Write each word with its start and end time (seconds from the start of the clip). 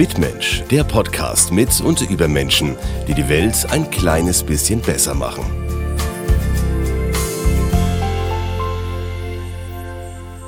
Mitmensch, 0.00 0.62
der 0.70 0.82
Podcast 0.82 1.52
mit 1.52 1.78
und 1.82 2.00
über 2.08 2.26
Menschen, 2.26 2.74
die 3.06 3.12
die 3.12 3.28
Welt 3.28 3.66
ein 3.70 3.90
kleines 3.90 4.42
bisschen 4.42 4.80
besser 4.80 5.14
machen. 5.14 5.44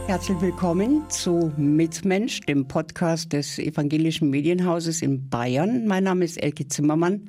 Herzlich 0.07 0.41
willkommen 0.41 1.05
zu 1.11 1.53
Mitmensch, 1.59 2.41
dem 2.41 2.67
Podcast 2.67 3.35
des 3.35 3.59
Evangelischen 3.59 4.31
Medienhauses 4.31 5.03
in 5.03 5.29
Bayern. 5.29 5.87
Mein 5.87 6.05
Name 6.05 6.25
ist 6.25 6.43
Elke 6.43 6.67
Zimmermann. 6.69 7.29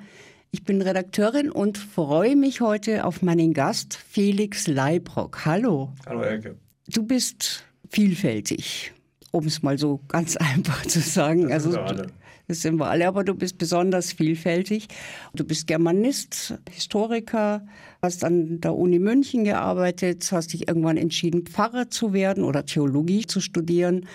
Ich 0.52 0.64
bin 0.64 0.82
Redakteurin 0.82 1.52
und 1.52 1.78
freue 1.78 2.38
mich 2.38 2.62
heute 2.62 3.04
auf 3.04 3.21
meinen 3.21 3.54
Gast 3.54 3.96
Felix 3.96 4.68
Leibrock. 4.68 5.44
Hallo. 5.44 5.92
Hallo 6.05 6.21
Elke. 6.21 6.55
Du 6.87 7.04
bist 7.04 7.65
vielfältig 7.89 8.93
um 9.33 9.47
es 9.47 9.64
mal 9.64 9.78
so 9.78 10.00
ganz 10.07 10.37
einfach 10.37 10.83
zu 10.83 11.01
sagen. 11.01 11.43
Das 11.43 11.65
also, 11.65 11.71
sind 11.71 11.82
wir 11.82 11.86
alle. 11.86 12.07
Das 12.47 12.61
sind 12.61 12.78
wir 12.78 12.88
alle, 12.88 13.07
aber 13.07 13.24
du 13.24 13.33
bist 13.33 13.57
besonders 13.57 14.11
vielfältig. 14.11 14.88
Du 15.33 15.46
bist 15.46 15.65
Germanist, 15.65 16.56
Historiker, 16.69 17.66
hast 18.02 18.25
an 18.25 18.60
der 18.60 18.75
Uni 18.75 19.00
München 19.00 19.46
gearbeitet, 19.46 20.29
hast 20.32 20.52
dich 20.52 20.68
irgendwann 20.68 20.97
entschieden, 20.97 21.46
Pfarrer 21.46 21.89
zu 21.89 22.11
werden 22.11 22.43
oder 22.43 22.66
Theologie 22.66 23.25
zu 23.25 23.39
studieren. 23.39 24.07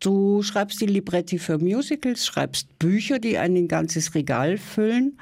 Du 0.00 0.42
schreibst 0.42 0.80
die 0.80 0.86
Libretti 0.86 1.38
für 1.38 1.58
Musicals, 1.58 2.26
schreibst 2.26 2.78
Bücher, 2.78 3.18
die 3.18 3.38
ein 3.38 3.68
ganzes 3.68 4.14
Regal 4.14 4.58
füllen 4.58 5.16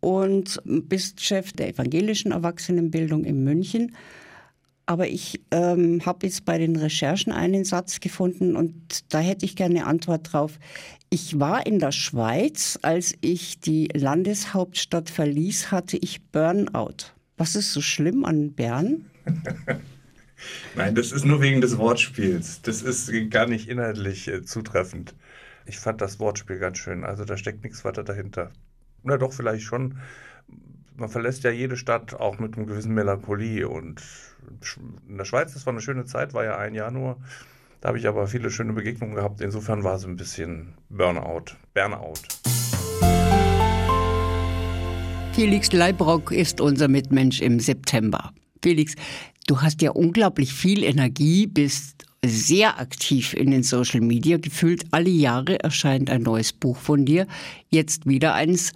und 0.00 0.60
bist 0.64 1.20
Chef 1.20 1.52
der 1.52 1.70
evangelischen 1.70 2.32
Erwachsenenbildung 2.32 3.24
in 3.24 3.42
München. 3.42 3.96
Aber 4.86 5.08
ich 5.08 5.40
ähm, 5.50 6.06
habe 6.06 6.26
jetzt 6.26 6.44
bei 6.44 6.58
den 6.58 6.76
Recherchen 6.76 7.32
einen 7.32 7.64
Satz 7.64 7.98
gefunden 7.98 8.54
und 8.54 9.12
da 9.12 9.18
hätte 9.18 9.44
ich 9.44 9.56
gerne 9.56 9.80
eine 9.80 9.86
Antwort 9.86 10.32
drauf. 10.32 10.60
Ich 11.10 11.40
war 11.40 11.66
in 11.66 11.80
der 11.80 11.90
Schweiz, 11.90 12.78
als 12.82 13.14
ich 13.20 13.58
die 13.60 13.88
Landeshauptstadt 13.92 15.10
verließ, 15.10 15.72
hatte 15.72 15.96
ich 15.96 16.22
Burnout. 16.30 17.12
Was 17.36 17.56
ist 17.56 17.72
so 17.72 17.80
schlimm 17.80 18.24
an 18.24 18.52
Bern? 18.52 19.06
Nein, 20.76 20.94
das 20.94 21.12
ist 21.12 21.24
nur 21.24 21.40
wegen 21.40 21.60
des 21.60 21.78
Wortspiels. 21.78 22.62
Das 22.62 22.82
ist 22.82 23.10
gar 23.30 23.46
nicht 23.46 23.68
inhaltlich 23.68 24.28
äh, 24.28 24.42
zutreffend. 24.42 25.14
Ich 25.64 25.78
fand 25.78 26.00
das 26.00 26.20
Wortspiel 26.20 26.58
ganz 26.58 26.78
schön. 26.78 27.04
Also 27.04 27.24
da 27.24 27.36
steckt 27.36 27.64
nichts 27.64 27.84
weiter 27.84 28.04
dahinter. 28.04 28.52
Na 29.02 29.16
doch, 29.16 29.32
vielleicht 29.32 29.64
schon. 29.64 29.98
Man 30.96 31.08
verlässt 31.08 31.44
ja 31.44 31.50
jede 31.50 31.76
Stadt 31.76 32.14
auch 32.14 32.38
mit 32.38 32.56
einem 32.56 32.66
gewissen 32.66 32.94
Melancholie 32.94 33.68
und 33.68 34.00
in 35.08 35.18
der 35.18 35.24
Schweiz, 35.24 35.52
das 35.54 35.66
war 35.66 35.72
eine 35.72 35.82
schöne 35.82 36.04
Zeit, 36.04 36.34
war 36.34 36.44
ja 36.44 36.56
ein 36.56 36.74
Jahr 36.74 36.90
nur. 36.90 37.16
Da 37.80 37.88
habe 37.88 37.98
ich 37.98 38.08
aber 38.08 38.26
viele 38.26 38.50
schöne 38.50 38.72
Begegnungen 38.72 39.14
gehabt. 39.14 39.40
Insofern 39.40 39.84
war 39.84 39.96
es 39.96 40.04
ein 40.04 40.16
bisschen 40.16 40.74
Burnout, 40.88 41.56
Burnout. 41.74 42.14
Felix 45.32 45.70
Leibrock 45.72 46.32
ist 46.32 46.60
unser 46.60 46.88
Mitmensch 46.88 47.42
im 47.42 47.60
September. 47.60 48.32
Felix, 48.62 48.94
du 49.46 49.60
hast 49.60 49.82
ja 49.82 49.90
unglaublich 49.90 50.54
viel 50.54 50.82
Energie, 50.82 51.46
bist 51.46 52.06
sehr 52.24 52.80
aktiv 52.80 53.34
in 53.34 53.50
den 53.50 53.62
Social 53.62 54.00
Media. 54.00 54.38
Gefühlt 54.38 54.84
alle 54.92 55.10
Jahre 55.10 55.62
erscheint 55.62 56.10
ein 56.10 56.22
neues 56.22 56.52
Buch 56.52 56.76
von 56.76 57.04
dir, 57.04 57.26
jetzt 57.68 58.06
wieder 58.06 58.34
eins. 58.34 58.72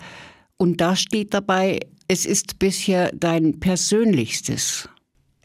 Und 0.56 0.80
da 0.80 0.96
steht 0.96 1.32
dabei, 1.32 1.80
es 2.08 2.26
ist 2.26 2.58
bisher 2.58 3.10
dein 3.14 3.60
persönlichstes. 3.60 4.88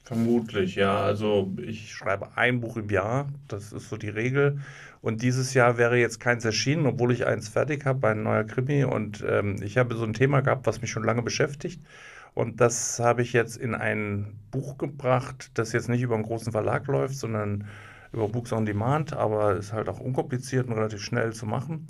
Vermutlich, 0.06 0.76
ja. 0.76 1.02
Also 1.02 1.52
ich 1.58 1.92
schreibe 1.92 2.38
ein 2.38 2.62
Buch 2.62 2.78
im 2.78 2.90
Jahr, 2.90 3.28
das 3.48 3.74
ist 3.74 3.90
so 3.90 3.98
die 3.98 4.10
Regel. 4.10 4.62
Und 5.02 5.22
dieses 5.24 5.54
Jahr 5.56 5.78
wäre 5.78 5.98
jetzt 5.98 6.20
keins 6.20 6.46
erschienen, 6.46 6.86
obwohl 6.86 7.12
ich 7.12 7.26
eins 7.26 7.50
fertig 7.50 7.86
habe, 7.86 8.08
ein 8.10 8.24
neuer 8.24 8.44
Krimi. 8.44 8.84
Und 8.84 9.24
ähm, 9.28 9.58
ich 9.64 9.78
habe 9.78 9.96
so 9.96 10.04
ein 10.04 10.14
Thema 10.14 10.42
gehabt, 10.42 10.68
was 10.68 10.82
mich 10.82 10.92
schon 10.92 11.04
lange 11.04 11.24
beschäftigt. 11.24 11.82
Und 12.36 12.62
das 12.62 13.00
habe 13.00 13.22
ich 13.24 13.34
jetzt 13.34 13.58
in 13.58 13.74
ein 13.76 14.40
Buch 14.52 14.78
gebracht, 14.78 15.52
das 15.56 15.72
jetzt 15.74 15.90
nicht 15.90 16.02
über 16.02 16.16
einen 16.16 16.24
großen 16.24 16.52
Verlag 16.52 16.86
läuft, 16.88 17.16
sondern 17.16 17.68
über 18.12 18.30
Books 18.30 18.54
on 18.54 18.66
Demand, 18.66 19.14
aber 19.14 19.56
ist 19.56 19.74
halt 19.74 19.90
auch 19.90 20.00
unkompliziert 20.00 20.68
und 20.68 20.74
relativ 20.74 21.02
schnell 21.02 21.34
zu 21.34 21.46
machen. 21.46 21.88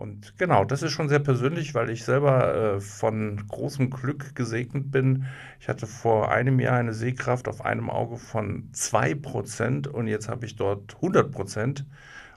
Und 0.00 0.38
genau, 0.38 0.64
das 0.64 0.82
ist 0.82 0.92
schon 0.92 1.10
sehr 1.10 1.18
persönlich, 1.18 1.74
weil 1.74 1.90
ich 1.90 2.04
selber 2.04 2.54
äh, 2.54 2.80
von 2.80 3.46
großem 3.46 3.90
Glück 3.90 4.34
gesegnet 4.34 4.90
bin. 4.90 5.26
Ich 5.60 5.68
hatte 5.68 5.86
vor 5.86 6.32
einem 6.32 6.58
Jahr 6.58 6.78
eine 6.78 6.94
Sehkraft 6.94 7.48
auf 7.48 7.62
einem 7.66 7.90
Auge 7.90 8.16
von 8.16 8.70
2% 8.72 9.88
und 9.88 10.06
jetzt 10.06 10.30
habe 10.30 10.46
ich 10.46 10.56
dort 10.56 10.96
100%. 11.02 11.84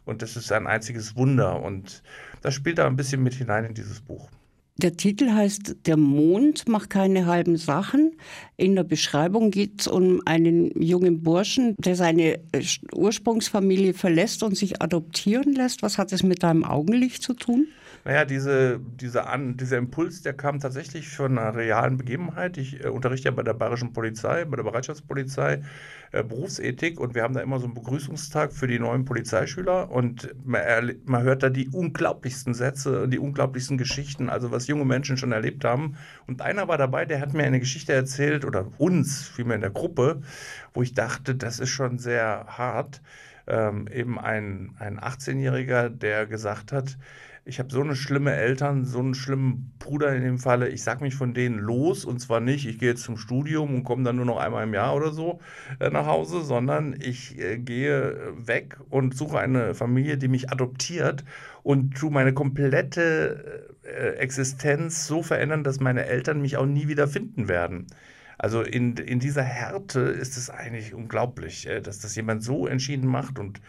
Und 0.04 0.22
das 0.22 0.36
ist 0.36 0.52
ein 0.52 0.68
einziges 0.68 1.16
Wunder. 1.16 1.64
Und 1.64 2.04
das 2.42 2.54
spielt 2.54 2.80
da 2.80 2.86
ein 2.86 2.98
bisschen 2.98 3.24
mit 3.24 3.34
hinein 3.34 3.64
in 3.64 3.74
dieses 3.74 4.02
Buch. 4.02 4.30
Der 4.78 4.98
Titel 4.98 5.30
heißt 5.32 5.86
Der 5.86 5.98
Mond 5.98 6.68
macht 6.68 6.90
keine 6.90 7.28
halben 7.28 7.58
Sachen. 7.58 8.14
In 8.58 8.76
der 8.76 8.84
Beschreibung 8.84 9.52
geht 9.52 9.82
es 9.82 9.88
um 9.88 10.22
einen 10.26 10.72
jungen 10.82 11.22
Burschen, 11.22 11.76
der 11.78 11.96
seine 11.96 12.40
äh, 12.52 12.64
Ursprungsfamilie 12.92 13.94
verlässt 13.94 14.42
und 14.42 14.58
sich 14.58 14.82
adoptieren 14.82 15.54
lässt. 15.54 15.84
Was 15.84 16.00
hat 16.00 16.12
es 16.12 16.24
mit 16.24 16.42
deinem 16.42 16.64
Augenlicht 16.64 17.22
zu 17.22 17.34
tun? 17.34 17.68
Naja, 18.06 18.26
diese, 18.26 18.80
diese 18.80 19.28
An, 19.28 19.56
dieser 19.56 19.78
Impuls, 19.78 20.22
der 20.22 20.34
kam 20.34 20.60
tatsächlich 20.60 21.10
von 21.10 21.38
einer 21.38 21.56
realen 21.56 21.96
Begebenheit. 21.96 22.58
Ich 22.58 22.84
äh, 22.84 22.90
unterrichte 22.90 23.30
ja 23.30 23.32
bei 23.32 23.44
der 23.44 23.54
Bayerischen 23.54 23.94
Polizei, 23.94 24.44
bei 24.44 24.58
der 24.58 24.64
Bereitschaftspolizei 24.64 25.62
äh, 26.12 26.24
Berufsethik 26.24 27.00
und 27.00 27.16
wir 27.16 27.24
haben 27.24 27.34
da 27.34 27.40
immer 27.40 27.60
so 27.60 27.66
einen 27.66 27.76
Begrüßungstag 27.76 28.52
für 28.52 28.68
die 28.68 28.78
neuen 28.78 29.06
Polizeischüler 29.06 29.90
und 29.90 30.36
man, 30.46 30.96
man 31.06 31.24
hört 31.24 31.44
da 31.44 31.50
die 31.50 31.70
unglaublichsten 31.70 32.54
Sätze 32.54 33.08
die 33.08 33.20
unglaublichsten 33.20 33.78
Geschichten, 33.78 34.30
also 34.30 34.52
was 34.52 34.68
junge 34.68 34.86
Menschen 34.86 35.16
schon 35.16 35.32
erlebt 35.32 35.64
haben. 35.64 35.96
Und 36.28 36.42
einer 36.42 36.68
war 36.68 36.78
dabei, 36.78 37.06
der 37.06 37.22
hat 37.22 37.34
mir 37.34 37.44
eine 37.44 37.60
Geschichte 37.60 37.94
erzählt 37.94 38.44
oder 38.44 38.68
uns, 38.80 39.28
vielmehr 39.30 39.56
in 39.56 39.62
der 39.62 39.72
Gruppe, 39.72 40.22
wo 40.74 40.82
ich 40.82 40.94
dachte, 40.94 41.36
das 41.36 41.60
ist 41.60 41.70
schon 41.70 42.00
sehr 42.00 42.46
hart. 42.50 43.02
Ähm, 43.46 43.88
eben 43.92 44.20
ein, 44.20 44.72
ein 44.80 45.00
18-Jähriger, 45.00 45.90
der 45.90 46.26
gesagt 46.26 46.72
hat, 46.72 46.98
ich 47.46 47.60
habe 47.60 47.70
so 47.72 47.82
eine 47.82 47.96
schlimme 47.96 48.34
Eltern, 48.34 48.86
so 48.86 49.00
einen 49.00 49.16
schlimmen 49.16 49.74
Bruder 49.78 50.16
in 50.16 50.24
dem 50.24 50.38
Falle. 50.38 50.70
Ich 50.70 50.84
sag 50.84 51.02
mich 51.02 51.16
von 51.16 51.34
denen 51.34 51.60
los 51.60 52.06
und 52.06 52.20
zwar 52.20 52.40
nicht, 52.40 52.66
ich 52.66 52.80
gehe 52.80 52.90
jetzt 52.92 53.04
zum 53.04 53.18
Studium 53.18 53.76
und 53.76 53.84
komme 53.84 54.04
dann 54.04 54.16
nur 54.16 54.26
noch 54.26 54.38
einmal 54.38 54.64
im 54.64 54.74
Jahr 54.74 54.96
oder 54.96 55.12
so 55.12 55.42
äh, 55.80 55.90
nach 55.90 56.06
Hause, 56.06 56.42
sondern 56.42 56.96
ich 56.98 57.38
äh, 57.40 57.58
gehe 57.58 58.34
weg 58.38 58.78
und 58.90 59.18
suche 59.18 59.40
eine 59.40 59.76
Familie, 59.76 60.18
die 60.18 60.30
mich 60.30 60.52
adoptiert 60.52 61.26
und 61.64 61.98
tue 61.98 62.12
meine 62.12 62.34
komplette 62.34 63.76
äh, 63.84 64.16
Existenz 64.16 65.06
so 65.06 65.22
verändern, 65.22 65.66
dass 65.66 65.82
meine 65.82 66.06
Eltern 66.06 66.42
mich 66.42 66.56
auch 66.56 66.66
nie 66.66 66.88
wieder 66.88 67.10
finden 67.10 67.50
werden. 67.50 67.88
Also 68.38 68.62
in, 68.62 68.96
in 68.98 69.20
dieser 69.20 69.44
Härte 69.44 70.00
ist 70.00 70.38
es 70.38 70.50
eigentlich 70.50 70.94
unglaublich, 70.94 71.68
äh, 71.68 71.82
dass 71.82 72.00
das 72.00 72.16
jemand 72.16 72.42
so 72.42 72.68
entschieden 72.68 73.08
macht 73.08 73.38
und 73.38 73.60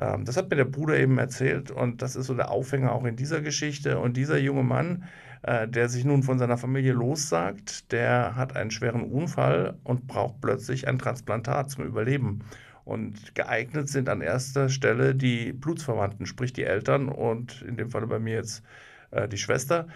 ähm, 0.00 0.24
das 0.24 0.36
hat 0.36 0.50
mir 0.50 0.56
der 0.56 0.64
Bruder 0.64 0.98
eben 0.98 1.18
erzählt 1.18 1.70
und 1.70 2.02
das 2.02 2.16
ist 2.16 2.26
so 2.26 2.34
der 2.34 2.50
Aufhänger 2.50 2.92
auch 2.92 3.04
in 3.04 3.16
dieser 3.16 3.40
Geschichte. 3.40 3.98
Und 3.98 4.16
dieser 4.16 4.38
junge 4.38 4.62
Mann, 4.62 5.04
äh, 5.42 5.68
der 5.68 5.88
sich 5.88 6.04
nun 6.04 6.22
von 6.22 6.38
seiner 6.38 6.58
Familie 6.58 6.92
lossagt, 6.92 7.92
der 7.92 8.34
hat 8.36 8.56
einen 8.56 8.70
schweren 8.70 9.04
Unfall 9.04 9.78
und 9.84 10.06
braucht 10.06 10.40
plötzlich 10.40 10.88
ein 10.88 10.98
Transplantat 10.98 11.70
zum 11.70 11.84
Überleben. 11.84 12.40
Und 12.84 13.34
geeignet 13.34 13.88
sind 13.88 14.08
an 14.08 14.20
erster 14.20 14.68
Stelle 14.68 15.14
die 15.14 15.52
Blutsverwandten, 15.52 16.26
sprich 16.26 16.52
die 16.52 16.64
Eltern 16.64 17.08
und 17.08 17.62
in 17.62 17.76
dem 17.76 17.90
Falle 17.90 18.06
bei 18.06 18.18
mir 18.18 18.34
jetzt 18.34 18.62
äh, 19.10 19.28
die 19.28 19.38
Schwester. 19.38 19.86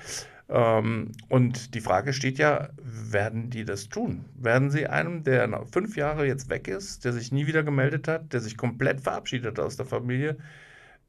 Ähm, 0.48 1.12
und 1.28 1.75
die 1.75 1.81
Frage 1.81 2.12
steht 2.12 2.38
ja, 2.38 2.70
werden 2.82 3.50
die 3.50 3.64
das 3.64 3.88
tun? 3.88 4.25
Werden 4.34 4.70
sie 4.70 4.86
einem, 4.86 5.22
der 5.22 5.66
fünf 5.70 5.97
Jahre 5.97 6.26
jetzt 6.26 6.48
weg 6.48 6.69
ist, 6.69 7.05
der 7.05 7.12
sich 7.12 7.32
nie 7.32 7.46
wieder 7.46 7.62
gemeldet 7.62 8.08
hat, 8.08 8.32
der 8.32 8.40
sich 8.40 8.56
komplett 8.56 9.00
verabschiedet 9.00 9.58
aus 9.61 9.76
der 9.76 9.87
Familie, 9.87 10.38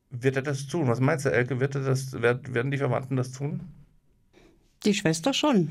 wird 0.10 0.36
er 0.36 0.42
das 0.42 0.68
tun? 0.68 0.88
Was 0.88 1.00
meinst 1.00 1.25
du, 1.25 1.31
Elke? 1.31 1.60
Wird 1.60 1.75
er 1.75 1.81
das, 1.81 2.14
werden 2.22 2.72
die 2.72 2.78
Verwandten 2.78 3.16
das 3.16 3.31
tun? 3.31 3.62
Die 4.84 4.94
Schwester 4.94 5.34
schon. 5.34 5.69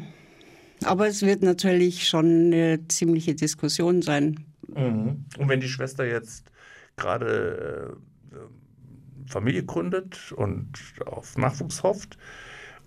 Aber 0.84 1.08
es 1.08 1.22
wird 1.22 1.42
natürlich 1.42 2.08
schon 2.08 2.52
eine 2.52 2.86
ziemliche 2.88 3.34
Diskussion 3.34 4.00
sein. 4.00 4.44
Mhm. 4.68 5.24
Und 5.36 5.48
wenn 5.48 5.60
die 5.60 5.68
Schwester 5.68 6.06
jetzt 6.06 6.50
gerade 6.96 7.96
äh, 8.32 9.30
Familie 9.30 9.64
gründet 9.64 10.32
und 10.32 10.68
auf 11.04 11.36
Nachwuchs 11.36 11.82
hofft, 11.82 12.16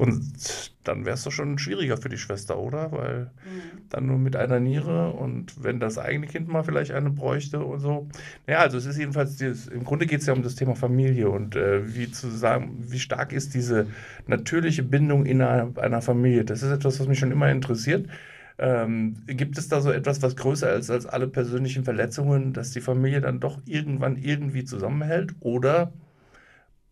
und 0.01 0.71
dann 0.83 1.05
wäre 1.05 1.13
es 1.13 1.23
doch 1.23 1.31
schon 1.31 1.59
schwieriger 1.59 1.95
für 1.95 2.09
die 2.09 2.17
Schwester, 2.17 2.57
oder? 2.57 2.91
Weil 2.91 3.19
mhm. 3.45 3.81
dann 3.89 4.07
nur 4.07 4.17
mit 4.17 4.35
einer 4.35 4.59
Niere 4.59 5.11
und 5.11 5.63
wenn 5.63 5.79
das 5.79 5.99
eigene 5.99 6.25
Kind 6.25 6.47
mal 6.47 6.63
vielleicht 6.63 6.89
eine 6.89 7.11
bräuchte 7.11 7.63
und 7.63 7.81
so. 7.81 8.09
Ja, 8.47 8.61
also 8.61 8.79
es 8.79 8.87
ist 8.87 8.97
jedenfalls, 8.97 9.37
dieses, 9.37 9.67
im 9.67 9.83
Grunde 9.83 10.07
geht 10.07 10.21
es 10.21 10.25
ja 10.25 10.33
um 10.33 10.41
das 10.41 10.55
Thema 10.55 10.73
Familie 10.73 11.29
und 11.29 11.55
äh, 11.55 11.95
wie 11.95 12.11
zu 12.11 12.29
sagen, 12.29 12.77
wie 12.79 12.97
stark 12.97 13.31
ist 13.31 13.53
diese 13.53 13.85
natürliche 14.25 14.81
Bindung 14.81 15.27
innerhalb 15.27 15.77
einer 15.77 16.01
Familie. 16.01 16.45
Das 16.45 16.63
ist 16.63 16.71
etwas, 16.71 16.99
was 16.99 17.07
mich 17.07 17.19
schon 17.19 17.31
immer 17.31 17.51
interessiert. 17.51 18.09
Ähm, 18.57 19.17
gibt 19.27 19.59
es 19.59 19.67
da 19.67 19.81
so 19.81 19.91
etwas, 19.91 20.23
was 20.23 20.35
größer 20.35 20.73
ist 20.73 20.89
als 20.89 21.05
alle 21.05 21.27
persönlichen 21.27 21.83
Verletzungen, 21.83 22.53
dass 22.53 22.71
die 22.71 22.81
Familie 22.81 23.21
dann 23.21 23.39
doch 23.39 23.59
irgendwann 23.65 24.17
irgendwie 24.17 24.63
zusammenhält? 24.63 25.35
Oder 25.41 25.93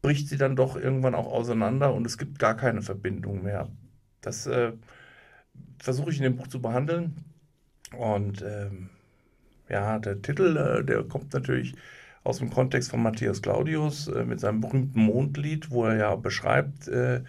bricht 0.01 0.27
sie 0.29 0.37
dann 0.37 0.55
doch 0.55 0.75
irgendwann 0.75 1.15
auch 1.15 1.27
auseinander 1.27 1.93
und 1.93 2.05
es 2.05 2.17
gibt 2.17 2.39
gar 2.39 2.55
keine 2.55 2.81
Verbindung 2.81 3.43
mehr. 3.43 3.69
Das 4.21 4.47
äh, 4.47 4.73
versuche 5.79 6.11
ich 6.11 6.17
in 6.17 6.23
dem 6.23 6.35
Buch 6.35 6.47
zu 6.47 6.61
behandeln. 6.61 7.15
Und 7.97 8.41
ähm, 8.41 8.89
ja, 9.67 9.99
der 9.99 10.21
Titel, 10.21 10.57
äh, 10.57 10.83
der 10.83 11.03
kommt 11.03 11.33
natürlich 11.33 11.75
aus 12.23 12.39
dem 12.39 12.49
Kontext 12.49 12.91
von 12.91 13.01
Matthias 13.01 13.41
Claudius 13.41 14.07
äh, 14.07 14.23
mit 14.23 14.39
seinem 14.39 14.61
berühmten 14.61 15.01
Mondlied, 15.01 15.71
wo 15.71 15.85
er 15.85 15.97
ja 15.97 16.15
beschreibt, 16.15 16.87
äh, 16.87 17.21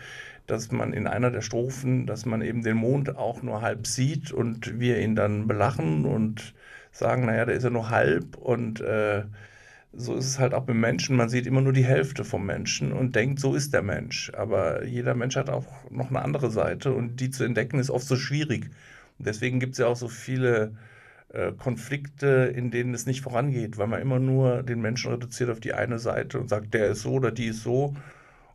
dass 0.46 0.72
man 0.72 0.92
in 0.92 1.06
einer 1.06 1.30
der 1.30 1.42
Strophen, 1.42 2.06
dass 2.06 2.26
man 2.26 2.42
eben 2.42 2.62
den 2.62 2.76
Mond 2.76 3.16
auch 3.16 3.42
nur 3.42 3.62
halb 3.62 3.86
sieht 3.86 4.32
und 4.32 4.80
wir 4.80 5.00
ihn 5.00 5.14
dann 5.14 5.46
belachen 5.46 6.04
und 6.04 6.54
sagen, 6.92 7.26
naja, 7.26 7.44
der 7.44 7.54
ist 7.54 7.62
ja 7.62 7.70
nur 7.70 7.90
halb 7.90 8.36
und 8.36 8.80
äh, 8.80 9.24
so 9.92 10.14
ist 10.14 10.26
es 10.26 10.38
halt 10.38 10.54
auch 10.54 10.64
beim 10.64 10.80
Menschen. 10.80 11.16
Man 11.16 11.28
sieht 11.28 11.46
immer 11.46 11.60
nur 11.60 11.72
die 11.72 11.84
Hälfte 11.84 12.24
vom 12.24 12.46
Menschen 12.46 12.92
und 12.92 13.16
denkt, 13.16 13.40
so 13.40 13.54
ist 13.54 13.74
der 13.74 13.82
Mensch. 13.82 14.30
Aber 14.34 14.84
jeder 14.84 15.14
Mensch 15.14 15.36
hat 15.36 15.50
auch 15.50 15.66
noch 15.90 16.10
eine 16.10 16.22
andere 16.22 16.50
Seite 16.50 16.92
und 16.92 17.20
die 17.20 17.30
zu 17.30 17.44
entdecken 17.44 17.78
ist 17.78 17.90
oft 17.90 18.06
so 18.06 18.16
schwierig. 18.16 18.70
Und 19.18 19.26
deswegen 19.26 19.58
gibt 19.58 19.72
es 19.72 19.78
ja 19.78 19.86
auch 19.86 19.96
so 19.96 20.08
viele 20.08 20.72
äh, 21.32 21.52
Konflikte, 21.52 22.52
in 22.54 22.70
denen 22.70 22.94
es 22.94 23.06
nicht 23.06 23.20
vorangeht, 23.20 23.78
weil 23.78 23.88
man 23.88 24.00
immer 24.00 24.18
nur 24.18 24.62
den 24.62 24.80
Menschen 24.80 25.10
reduziert 25.10 25.50
auf 25.50 25.60
die 25.60 25.74
eine 25.74 25.98
Seite 25.98 26.38
und 26.38 26.48
sagt, 26.48 26.72
der 26.72 26.88
ist 26.88 27.02
so 27.02 27.12
oder 27.14 27.32
die 27.32 27.46
ist 27.46 27.62
so. 27.62 27.94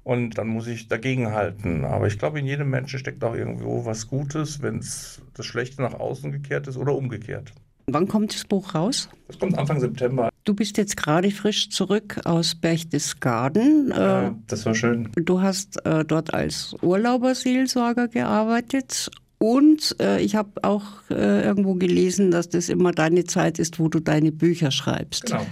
Und 0.03 0.37
dann 0.37 0.47
muss 0.47 0.67
ich 0.67 0.87
dagegen 0.87 1.31
halten. 1.31 1.83
Aber 1.83 2.07
ich 2.07 2.19
glaube, 2.19 2.39
in 2.39 2.45
jedem 2.45 2.69
Menschen 2.69 2.99
steckt 2.99 3.23
auch 3.23 3.33
irgendwo 3.33 3.85
was 3.85 4.07
Gutes, 4.07 4.61
wenn 4.61 4.77
es 4.77 5.21
das 5.33 5.47
Schlechte 5.47 5.81
nach 5.81 5.95
außen 5.95 6.31
gekehrt 6.31 6.67
ist 6.67 6.77
oder 6.77 6.93
umgekehrt. 6.95 7.53
Wann 7.87 8.07
kommt 8.07 8.33
das 8.33 8.45
Buch 8.45 8.75
raus? 8.75 9.09
Das 9.27 9.39
kommt 9.39 9.57
Anfang 9.57 9.79
September. 9.79 10.29
Du 10.45 10.53
bist 10.53 10.77
jetzt 10.77 10.95
gerade 10.95 11.31
frisch 11.31 11.69
zurück 11.71 12.21
aus 12.23 12.53
Berchtesgaden. 12.53 13.89
Ja, 13.89 14.27
äh, 14.27 14.31
das 14.45 14.65
war 14.67 14.75
schön. 14.75 15.09
Du 15.15 15.41
hast 15.41 15.83
äh, 15.85 16.05
dort 16.05 16.35
als 16.35 16.75
Urlauberseelsorger 16.83 18.07
gearbeitet 18.07 19.09
und 19.39 19.95
äh, 19.99 20.21
ich 20.21 20.35
habe 20.35 20.63
auch 20.63 20.85
äh, 21.09 21.43
irgendwo 21.43 21.73
gelesen, 21.73 22.29
dass 22.29 22.47
das 22.47 22.69
immer 22.69 22.91
deine 22.91 23.23
Zeit 23.23 23.57
ist, 23.57 23.79
wo 23.79 23.89
du 23.89 23.99
deine 23.99 24.31
Bücher 24.31 24.69
schreibst. 24.69 25.25
Genau. 25.25 25.45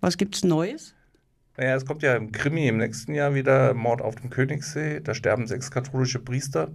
Was 0.00 0.16
gibt's 0.16 0.42
Neues? 0.42 0.94
Naja, 1.58 1.76
es 1.76 1.84
kommt 1.84 2.02
ja 2.02 2.16
im 2.16 2.32
Krimi 2.32 2.66
im 2.66 2.78
nächsten 2.78 3.14
Jahr 3.14 3.34
wieder 3.34 3.74
Mord 3.74 4.00
auf 4.00 4.14
dem 4.14 4.30
Königssee. 4.30 5.00
Da 5.00 5.12
sterben 5.12 5.46
sechs 5.46 5.70
katholische 5.70 6.18
Priester. 6.18 6.70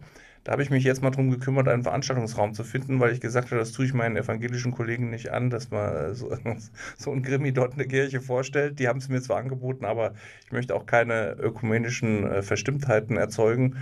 Da 0.45 0.51
habe 0.51 0.62
ich 0.62 0.69
mich 0.69 0.83
jetzt 0.83 1.01
mal 1.01 1.09
darum 1.09 1.31
gekümmert, 1.31 1.68
einen 1.68 1.81
Veranstaltungsraum 1.81 2.53
zu 2.53 2.63
finden, 2.63 3.00
weil 3.00 3.12
ich 3.12 3.19
gesagt 3.19 3.50
habe, 3.50 3.57
das 3.57 3.71
tue 3.71 3.83
ich 3.83 3.95
meinen 3.95 4.15
evangelischen 4.15 4.71
Kollegen 4.71 5.09
nicht 5.09 5.31
an, 5.31 5.50
dass 5.50 5.71
man 5.71 6.13
so, 6.13 6.31
so 6.97 7.12
ein 7.12 7.24
Krimi 7.24 7.51
dort 7.51 7.71
in 7.71 7.80
der 7.80 7.88
Kirche 7.88 8.21
vorstellt. 8.21 8.77
Die 8.77 8.88
haben 8.88 9.00
es 9.00 9.09
mir 9.09 9.19
zwar 9.24 9.38
angeboten, 9.38 9.86
aber 9.86 10.13
ich 10.45 10.51
möchte 10.51 10.75
auch 10.75 10.86
keine 10.86 11.31
ökumenischen 11.31 12.27
äh, 12.27 12.44
Verstimmtheiten 12.44 13.18
erzeugen 13.18 13.77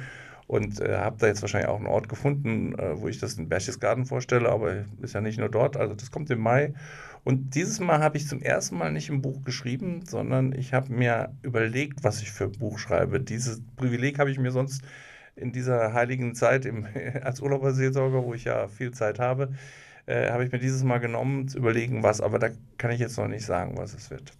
und 0.47 0.79
äh, 0.79 0.95
habe 0.95 1.17
da 1.19 1.27
jetzt 1.27 1.41
wahrscheinlich 1.41 1.69
auch 1.69 1.79
einen 1.79 1.87
Ort 1.87 2.07
gefunden, 2.07 2.79
äh, 2.79 2.97
wo 2.97 3.09
ich 3.09 3.19
das 3.19 3.33
in 3.33 3.49
Berchtesgaden 3.49 4.05
vorstelle, 4.05 4.47
aber 4.47 4.85
ist 5.01 5.15
ja 5.15 5.19
nicht 5.19 5.39
nur 5.39 5.49
dort. 5.49 5.75
Also 5.75 5.95
das 5.95 6.11
kommt 6.11 6.29
im 6.29 6.39
Mai. 6.39 6.73
Und 7.25 7.55
dieses 7.55 7.81
Mal 7.81 7.99
habe 7.99 8.15
ich 8.15 8.25
zum 8.25 8.41
ersten 8.41 8.77
Mal 8.77 8.93
nicht 8.93 9.09
ein 9.09 9.21
Buch 9.21 9.43
geschrieben, 9.43 10.05
sondern 10.05 10.53
ich 10.53 10.73
habe 10.73 10.93
mir 10.93 11.35
überlegt, 11.41 12.05
was 12.05 12.21
ich 12.21 12.31
für 12.31 12.45
ein 12.45 12.51
Buch 12.53 12.79
schreibe. 12.79 13.19
Dieses 13.19 13.61
Privileg 13.75 14.17
habe 14.17 14.31
ich 14.31 14.39
mir 14.39 14.51
sonst 14.51 14.81
in 15.35 15.51
dieser 15.51 15.93
heiligen 15.93 16.35
Zeit 16.35 16.65
im, 16.65 16.85
als 17.23 17.41
Urlauberseelsorger, 17.41 18.23
wo 18.23 18.33
ich 18.33 18.45
ja 18.45 18.67
viel 18.67 18.91
Zeit 18.91 19.19
habe, 19.19 19.53
äh, 20.05 20.31
habe 20.31 20.45
ich 20.45 20.51
mir 20.51 20.59
dieses 20.59 20.83
Mal 20.83 20.99
genommen, 20.99 21.47
zu 21.47 21.57
überlegen, 21.57 22.03
was, 22.03 22.21
aber 22.21 22.39
da 22.39 22.49
kann 22.77 22.91
ich 22.91 22.99
jetzt 22.99 23.17
noch 23.17 23.27
nicht 23.27 23.45
sagen, 23.45 23.77
was 23.77 23.93
es 23.93 24.09
wird. 24.09 24.33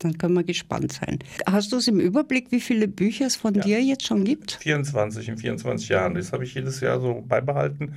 Dann 0.00 0.16
können 0.16 0.34
wir 0.34 0.44
gespannt 0.44 0.92
sein. 0.92 1.18
Hast 1.46 1.72
du 1.72 1.76
es 1.76 1.88
im 1.88 1.98
Überblick, 1.98 2.52
wie 2.52 2.60
viele 2.60 2.86
Bücher 2.86 3.26
es 3.26 3.34
von 3.34 3.54
ja. 3.54 3.62
dir 3.62 3.82
jetzt 3.82 4.06
schon 4.06 4.24
gibt? 4.24 4.52
24 4.52 5.28
in 5.28 5.38
24 5.38 5.88
Jahren. 5.88 6.14
Das 6.14 6.32
habe 6.32 6.44
ich 6.44 6.54
jedes 6.54 6.80
Jahr 6.80 7.00
so 7.00 7.24
beibehalten 7.26 7.96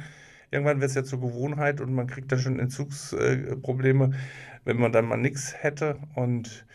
irgendwann 0.51 0.81
wird 0.81 0.89
es 0.89 0.95
ja 0.95 1.03
zur 1.03 1.21
Gewohnheit 1.21 1.81
und 1.81 1.93
man 1.93 2.07
kriegt 2.07 2.31
dann 2.31 2.39
schon 2.39 2.59
Entzugsprobleme, 2.59 4.11
wenn 4.65 4.77
man 4.77 4.91
dann 4.91 5.05
mal 5.05 5.17
nichts 5.17 5.55
hätte. 5.57 5.97
Und 6.13 6.65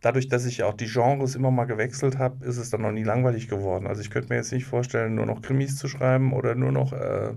dadurch, 0.00 0.28
dass 0.28 0.46
ich 0.46 0.62
auch 0.62 0.74
die 0.74 0.86
Genres 0.86 1.34
immer 1.34 1.50
mal 1.50 1.64
gewechselt 1.64 2.18
habe, 2.18 2.44
ist 2.44 2.58
es 2.58 2.70
dann 2.70 2.82
noch 2.82 2.92
nie 2.92 3.02
langweilig 3.02 3.48
geworden. 3.48 3.86
Also 3.86 4.00
ich 4.00 4.10
könnte 4.10 4.28
mir 4.28 4.36
jetzt 4.36 4.52
nicht 4.52 4.66
vorstellen, 4.66 5.14
nur 5.14 5.26
noch 5.26 5.42
Krimis 5.42 5.76
zu 5.76 5.88
schreiben 5.88 6.32
oder 6.32 6.54
nur 6.54 6.72
noch 6.72 6.92
äh, 6.92 7.34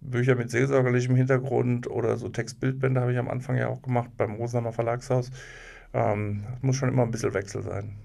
Bücher 0.00 0.34
mit 0.34 0.50
seelsorgerlichem 0.50 1.16
Hintergrund 1.16 1.88
oder 1.88 2.16
so 2.16 2.28
Textbildbände 2.28 3.00
habe 3.00 3.12
ich 3.12 3.18
am 3.18 3.28
Anfang 3.28 3.56
ja 3.56 3.68
auch 3.68 3.82
gemacht 3.82 4.10
beim 4.16 4.34
Rosaner 4.34 4.72
Verlagshaus. 4.72 5.30
Ähm, 5.94 6.44
muss 6.60 6.76
schon 6.76 6.88
immer 6.88 7.02
ein 7.02 7.10
bisschen 7.10 7.34
Wechsel 7.34 7.62
sein. 7.62 7.96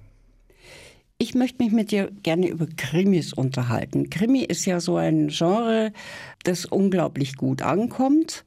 Ich 1.18 1.36
möchte 1.36 1.62
mich 1.62 1.74
mit 1.74 1.92
dir 1.92 2.10
gerne 2.24 2.48
über 2.48 2.66
Krimis 2.78 3.34
unterhalten. 3.34 4.10
Krimi 4.10 4.44
ist 4.44 4.66
ja 4.66 4.80
so 4.80 4.96
ein 4.96 5.28
Genre, 5.28 5.92
das 6.44 6.64
unglaublich 6.64 7.36
gut 7.36 7.62
ankommt. 7.62 8.46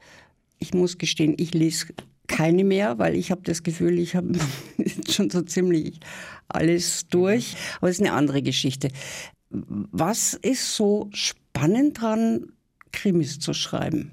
Ich 0.58 0.72
muss 0.72 0.96
gestehen, 0.96 1.34
ich 1.36 1.52
lese 1.52 1.88
keine 2.32 2.64
mehr, 2.64 2.98
weil 2.98 3.14
ich 3.14 3.30
habe 3.30 3.42
das 3.42 3.62
Gefühl, 3.62 3.98
ich 3.98 4.16
habe 4.16 4.32
schon 5.08 5.30
so 5.30 5.42
ziemlich 5.42 6.00
alles 6.48 7.06
durch. 7.08 7.56
Aber 7.78 7.90
es 7.90 7.96
ist 7.98 8.06
eine 8.06 8.14
andere 8.14 8.42
Geschichte. 8.42 8.88
Was 9.50 10.32
ist 10.34 10.74
so 10.74 11.10
spannend 11.12 12.00
dran, 12.00 12.52
Krimis 12.90 13.38
zu 13.38 13.52
schreiben? 13.52 14.12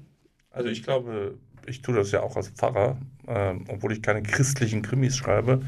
Also 0.50 0.68
ich 0.68 0.82
glaube, 0.82 1.38
ich 1.66 1.80
tue 1.80 1.94
das 1.94 2.12
ja 2.12 2.22
auch 2.22 2.36
als 2.36 2.50
Pfarrer, 2.50 2.98
äh, 3.26 3.54
obwohl 3.68 3.92
ich 3.92 4.02
keine 4.02 4.22
christlichen 4.22 4.82
Krimis 4.82 5.16
schreibe. 5.16 5.62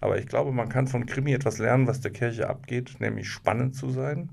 Aber 0.00 0.18
ich 0.18 0.26
glaube, 0.26 0.50
man 0.50 0.68
kann 0.68 0.88
von 0.88 1.06
Krimi 1.06 1.32
etwas 1.32 1.58
lernen, 1.58 1.86
was 1.86 2.00
der 2.00 2.10
Kirche 2.10 2.48
abgeht, 2.48 2.96
nämlich 2.98 3.28
spannend 3.28 3.76
zu 3.76 3.90
sein. 3.90 4.28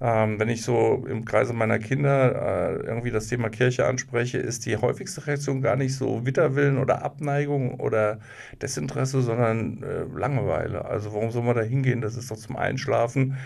Ähm, 0.00 0.38
wenn 0.38 0.48
ich 0.48 0.62
so 0.62 1.04
im 1.08 1.24
Kreise 1.24 1.52
meiner 1.52 1.78
Kinder 1.80 2.76
äh, 2.80 2.86
irgendwie 2.86 3.10
das 3.10 3.26
Thema 3.26 3.50
Kirche 3.50 3.86
anspreche, 3.86 4.38
ist 4.38 4.64
die 4.66 4.76
häufigste 4.76 5.26
Reaktion 5.26 5.60
gar 5.60 5.74
nicht 5.76 5.96
so 5.96 6.24
Widerwillen 6.24 6.78
oder 6.78 7.02
Abneigung 7.04 7.80
oder 7.80 8.20
Desinteresse, 8.62 9.22
sondern 9.22 9.82
äh, 9.82 10.04
Langeweile. 10.16 10.84
Also 10.84 11.12
warum 11.14 11.30
soll 11.32 11.42
man 11.42 11.56
da 11.56 11.62
hingehen? 11.62 12.00
Das 12.00 12.16
ist 12.16 12.30
doch 12.30 12.36
zum 12.36 12.56
Einschlafen. 12.56 13.36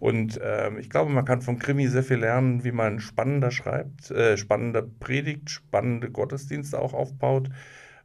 Und 0.00 0.38
äh, 0.40 0.70
ich 0.80 0.90
glaube, 0.90 1.12
man 1.12 1.24
kann 1.24 1.42
von 1.42 1.58
Krimi 1.58 1.86
sehr 1.86 2.02
viel 2.02 2.16
lernen, 2.18 2.64
wie 2.64 2.72
man 2.72 2.98
spannender 3.00 3.50
schreibt, 3.50 4.10
äh, 4.10 4.36
spannender 4.36 4.82
predigt, 4.82 5.48
spannende 5.48 6.10
Gottesdienste 6.10 6.78
auch 6.80 6.92
aufbaut. 6.92 7.48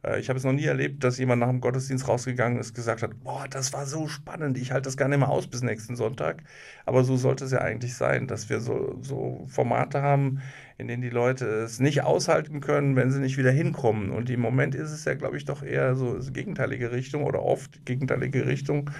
Äh, 0.02 0.20
ich 0.20 0.28
habe 0.28 0.38
es 0.38 0.44
noch 0.44 0.52
nie 0.52 0.64
erlebt, 0.64 1.04
dass 1.04 1.18
jemand 1.18 1.40
nach 1.40 1.48
dem 1.48 1.60
Gottesdienst 1.60 2.08
rausgegangen 2.08 2.58
ist, 2.58 2.74
gesagt 2.74 3.02
hat, 3.02 3.22
boah, 3.22 3.46
das 3.48 3.72
war 3.72 3.86
so 3.86 4.08
spannend, 4.08 4.58
ich 4.58 4.72
halte 4.72 4.84
das 4.86 4.96
gar 4.96 5.08
nicht 5.08 5.18
mehr 5.18 5.28
aus 5.28 5.46
bis 5.46 5.62
nächsten 5.62 5.96
Sonntag. 5.96 6.42
Aber 6.86 7.04
so 7.04 7.16
sollte 7.16 7.44
es 7.44 7.52
ja 7.52 7.60
eigentlich 7.60 7.94
sein, 7.94 8.26
dass 8.26 8.48
wir 8.48 8.60
so, 8.60 8.98
so 9.02 9.46
Formate 9.48 10.02
haben, 10.02 10.40
in 10.78 10.88
denen 10.88 11.02
die 11.02 11.10
Leute 11.10 11.46
es 11.46 11.80
nicht 11.80 12.02
aushalten 12.02 12.60
können, 12.60 12.96
wenn 12.96 13.10
sie 13.10 13.20
nicht 13.20 13.36
wieder 13.36 13.50
hinkommen. 13.50 14.10
Und 14.10 14.30
im 14.30 14.40
Moment 14.40 14.74
ist 14.74 14.92
es 14.92 15.04
ja, 15.04 15.14
glaube 15.14 15.36
ich, 15.36 15.44
doch 15.44 15.62
eher 15.62 15.96
so 15.96 16.18
gegenteilige 16.32 16.92
Richtung 16.92 17.24
oder 17.24 17.42
oft 17.42 17.84
gegenteilige 17.84 18.46
Richtung. 18.46 18.90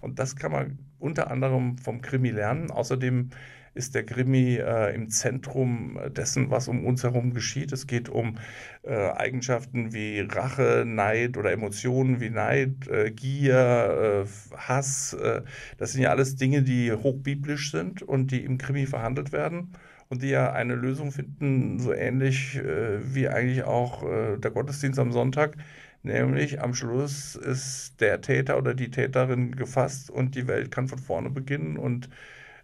Und 0.00 0.18
das 0.18 0.36
kann 0.36 0.52
man 0.52 0.78
unter 0.98 1.30
anderem 1.30 1.78
vom 1.78 2.02
Krimi 2.02 2.30
lernen. 2.30 2.70
Außerdem 2.70 3.30
ist 3.74 3.94
der 3.94 4.06
Krimi 4.06 4.56
äh, 4.56 4.94
im 4.94 5.08
Zentrum 5.08 5.98
dessen, 6.16 6.50
was 6.50 6.68
um 6.68 6.86
uns 6.86 7.02
herum 7.02 7.34
geschieht. 7.34 7.72
Es 7.72 7.86
geht 7.86 8.08
um 8.08 8.38
äh, 8.82 8.94
Eigenschaften 8.94 9.92
wie 9.92 10.20
Rache, 10.20 10.84
Neid 10.86 11.36
oder 11.36 11.52
Emotionen 11.52 12.20
wie 12.20 12.30
Neid, 12.30 12.88
äh, 12.88 13.10
Gier, 13.10 14.24
äh, 14.24 14.56
Hass. 14.56 15.14
Äh, 15.14 15.42
das 15.76 15.92
sind 15.92 16.02
ja 16.02 16.10
alles 16.10 16.36
Dinge, 16.36 16.62
die 16.62 16.92
hochbiblisch 16.92 17.72
sind 17.72 18.02
und 18.02 18.30
die 18.30 18.44
im 18.44 18.58
Krimi 18.58 18.86
verhandelt 18.86 19.32
werden 19.32 19.72
und 20.08 20.22
die 20.22 20.28
ja 20.28 20.52
eine 20.52 20.74
Lösung 20.76 21.10
finden, 21.10 21.80
so 21.80 21.92
ähnlich 21.92 22.56
äh, 22.56 23.14
wie 23.14 23.28
eigentlich 23.28 23.64
auch 23.64 24.04
der 24.04 24.50
Gottesdienst 24.50 24.98
am 24.98 25.12
Sonntag. 25.12 25.56
Nämlich 26.02 26.60
am 26.60 26.74
Schluss 26.74 27.34
ist 27.34 28.00
der 28.00 28.20
Täter 28.20 28.58
oder 28.58 28.74
die 28.74 28.90
Täterin 28.90 29.56
gefasst 29.56 30.10
und 30.10 30.34
die 30.34 30.46
Welt 30.46 30.70
kann 30.70 30.86
von 30.86 30.98
vorne 30.98 31.30
beginnen 31.30 31.78
und 31.78 32.10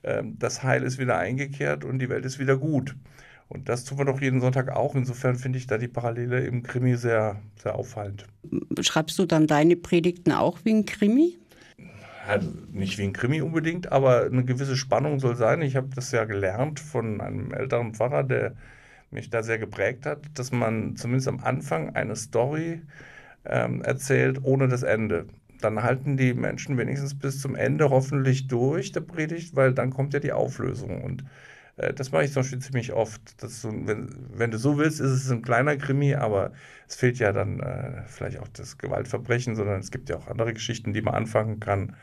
das 0.03 0.63
Heil 0.63 0.83
ist 0.83 0.99
wieder 0.99 1.19
eingekehrt 1.19 1.85
und 1.85 1.99
die 1.99 2.09
Welt 2.09 2.25
ist 2.25 2.39
wieder 2.39 2.57
gut. 2.57 2.97
Und 3.49 3.69
das 3.69 3.85
tun 3.85 3.99
wir 3.99 4.05
doch 4.05 4.21
jeden 4.21 4.41
Sonntag 4.41 4.71
auch. 4.71 4.95
Insofern 4.95 5.35
finde 5.35 5.59
ich 5.59 5.67
da 5.67 5.77
die 5.77 5.89
Parallele 5.89 6.41
im 6.47 6.63
Krimi 6.63 6.97
sehr, 6.97 7.43
sehr 7.61 7.75
auffallend. 7.75 8.27
Schreibst 8.81 9.19
du 9.19 9.27
dann 9.27 9.49
deine 9.49 9.75
Predigten 9.75 10.33
auch 10.33 10.61
wie 10.63 10.73
ein 10.73 10.87
Krimi? 10.87 11.37
Also 12.29 12.49
nicht 12.71 12.97
wie 12.99 13.03
ein 13.03 13.13
Krimi 13.13 13.41
unbedingt, 13.41 13.91
aber 13.91 14.27
eine 14.27 14.45
gewisse 14.45 14.77
Spannung 14.77 15.19
soll 15.19 15.35
sein. 15.35 15.63
Ich 15.63 15.75
habe 15.75 15.89
das 15.93 16.13
ja 16.13 16.27
gelernt 16.27 16.79
von 16.79 17.21
einem 17.21 17.53
älteren 17.53 17.93
Pfarrer, 17.93 18.23
der 18.23 18.55
mich 19.11 19.31
da 19.31 19.43
sehr 19.43 19.59
geprägt 19.59 20.07
hat, 20.07 20.21
dass 20.35 20.53
man 20.53 20.95
zumindest 20.95 21.27
am 21.27 21.41
Anfang 21.41 21.97
eine 21.97 22.15
Story 22.15 22.83
ähm, 23.45 23.83
erzählt 23.83 24.45
ohne 24.45 24.69
das 24.69 24.85
Ende 24.85 25.27
dann 25.61 25.83
halten 25.83 26.17
die 26.17 26.35
Menschen 26.35 26.77
wenigstens 26.79 27.19
bis 27.19 27.41
zum 27.41 27.55
Ende 27.55 27.91
hoffentlich 27.91 28.49
durch 28.49 28.93
der 28.93 29.01
Predigt, 29.01 29.57
weil 29.57 29.73
dann 29.73 29.91
kommt 29.91 30.15
ja 30.15 30.21
die 30.21 30.33
Auflösung. 30.33 31.03
Und 31.03 31.25
äh, 31.77 31.93
das 31.95 32.13
mache 32.13 32.25
ich 32.25 32.33
zum 32.33 32.43
Beispiel 32.43 32.59
ziemlich 32.61 32.93
oft. 32.93 33.43
Dass 33.43 33.63
du, 33.63 33.69
wenn, 33.87 34.15
wenn, 34.35 34.51
du 34.51 34.59
so 34.59 34.79
willst, 34.79 35.01
ist 35.01 35.11
es 35.11 35.31
ein 35.31 35.43
kleiner 35.43 35.77
Krimi, 35.77 36.15
aber 36.15 36.53
es 36.89 36.97
fehlt 36.97 37.19
ja 37.19 37.33
dann 37.33 37.61
äh, 37.61 38.03
vielleicht 38.07 38.39
auch 38.39 38.49
das 38.49 38.79
Gewaltverbrechen, 38.79 39.57
sondern 39.57 39.81
es 39.81 39.91
gibt 39.91 40.09
ja 40.09 40.17
auch 40.17 40.29
andere 40.29 40.53
Geschichten, 40.53 40.93
die 40.93 41.03
man 41.03 41.15
anfangen 41.15 41.61
kann. 41.61 41.97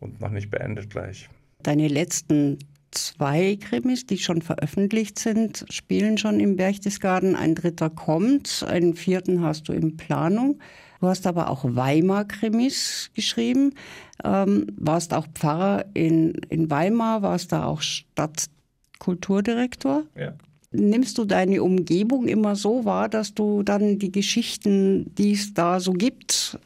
und 0.00 0.20
noch 0.20 0.30
nicht 0.30 0.50
beendet 0.50 0.90
gleich. 0.90 1.28
Deine 1.62 1.88
letzten 1.88 2.58
zwei 2.90 3.56
Krimis, 3.60 4.06
die 4.06 4.18
schon 4.18 4.42
veröffentlicht 4.42 5.18
sind, 5.18 5.64
spielen 5.70 6.18
schon 6.18 6.40
im 6.40 6.56
Berchtesgaden. 6.56 7.36
Ein 7.36 7.54
dritter 7.54 7.90
kommt, 7.90 8.64
einen 8.68 8.94
vierten 8.94 9.42
hast 9.42 9.68
du 9.68 9.72
in 9.72 9.96
Planung. 9.96 10.58
Du 11.00 11.08
hast 11.08 11.26
aber 11.26 11.48
auch 11.48 11.64
Weimar-Krimis 11.64 13.10
geschrieben, 13.14 13.72
ähm, 14.22 14.66
warst 14.76 15.14
auch 15.14 15.26
Pfarrer 15.34 15.86
in, 15.94 16.34
in 16.50 16.68
Weimar, 16.70 17.22
warst 17.22 17.52
da 17.52 17.64
auch 17.64 17.80
Stadtkulturdirektor. 17.80 20.02
Ja. 20.14 20.34
Nimmst 20.72 21.18
du 21.18 21.24
deine 21.24 21.62
Umgebung 21.62 22.28
immer 22.28 22.54
so 22.54 22.84
wahr, 22.84 23.08
dass 23.08 23.32
du 23.34 23.62
dann 23.62 23.98
die 23.98 24.12
Geschichten, 24.12 25.14
die 25.14 25.32
es 25.32 25.54
da 25.54 25.80
so 25.80 25.94
gibt, 25.94 26.58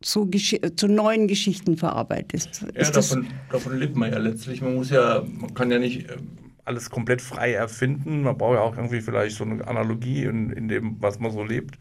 zu, 0.00 0.30
zu, 0.76 0.88
neuen 0.88 1.28
Geschichten 1.28 1.76
verarbeitest. 1.76 2.64
Ja, 2.74 2.90
davon, 2.90 3.26
davon, 3.50 3.78
lebt 3.78 3.96
man 3.96 4.12
ja 4.12 4.18
letztlich. 4.18 4.62
Man 4.62 4.76
muss 4.76 4.88
ja, 4.90 5.24
man 5.26 5.52
kann 5.54 5.70
ja 5.70 5.78
nicht 5.78 6.10
ähm, 6.10 6.54
alles 6.64 6.90
komplett 6.90 7.20
frei 7.20 7.52
erfinden. 7.52 8.22
Man 8.22 8.38
braucht 8.38 8.54
ja 8.54 8.60
auch 8.60 8.76
irgendwie 8.76 9.00
vielleicht 9.00 9.36
so 9.36 9.44
eine 9.44 9.66
Analogie 9.66 10.24
in, 10.24 10.50
in 10.50 10.68
dem, 10.68 10.96
was 11.00 11.18
man 11.18 11.32
so 11.32 11.42
lebt. 11.42 11.78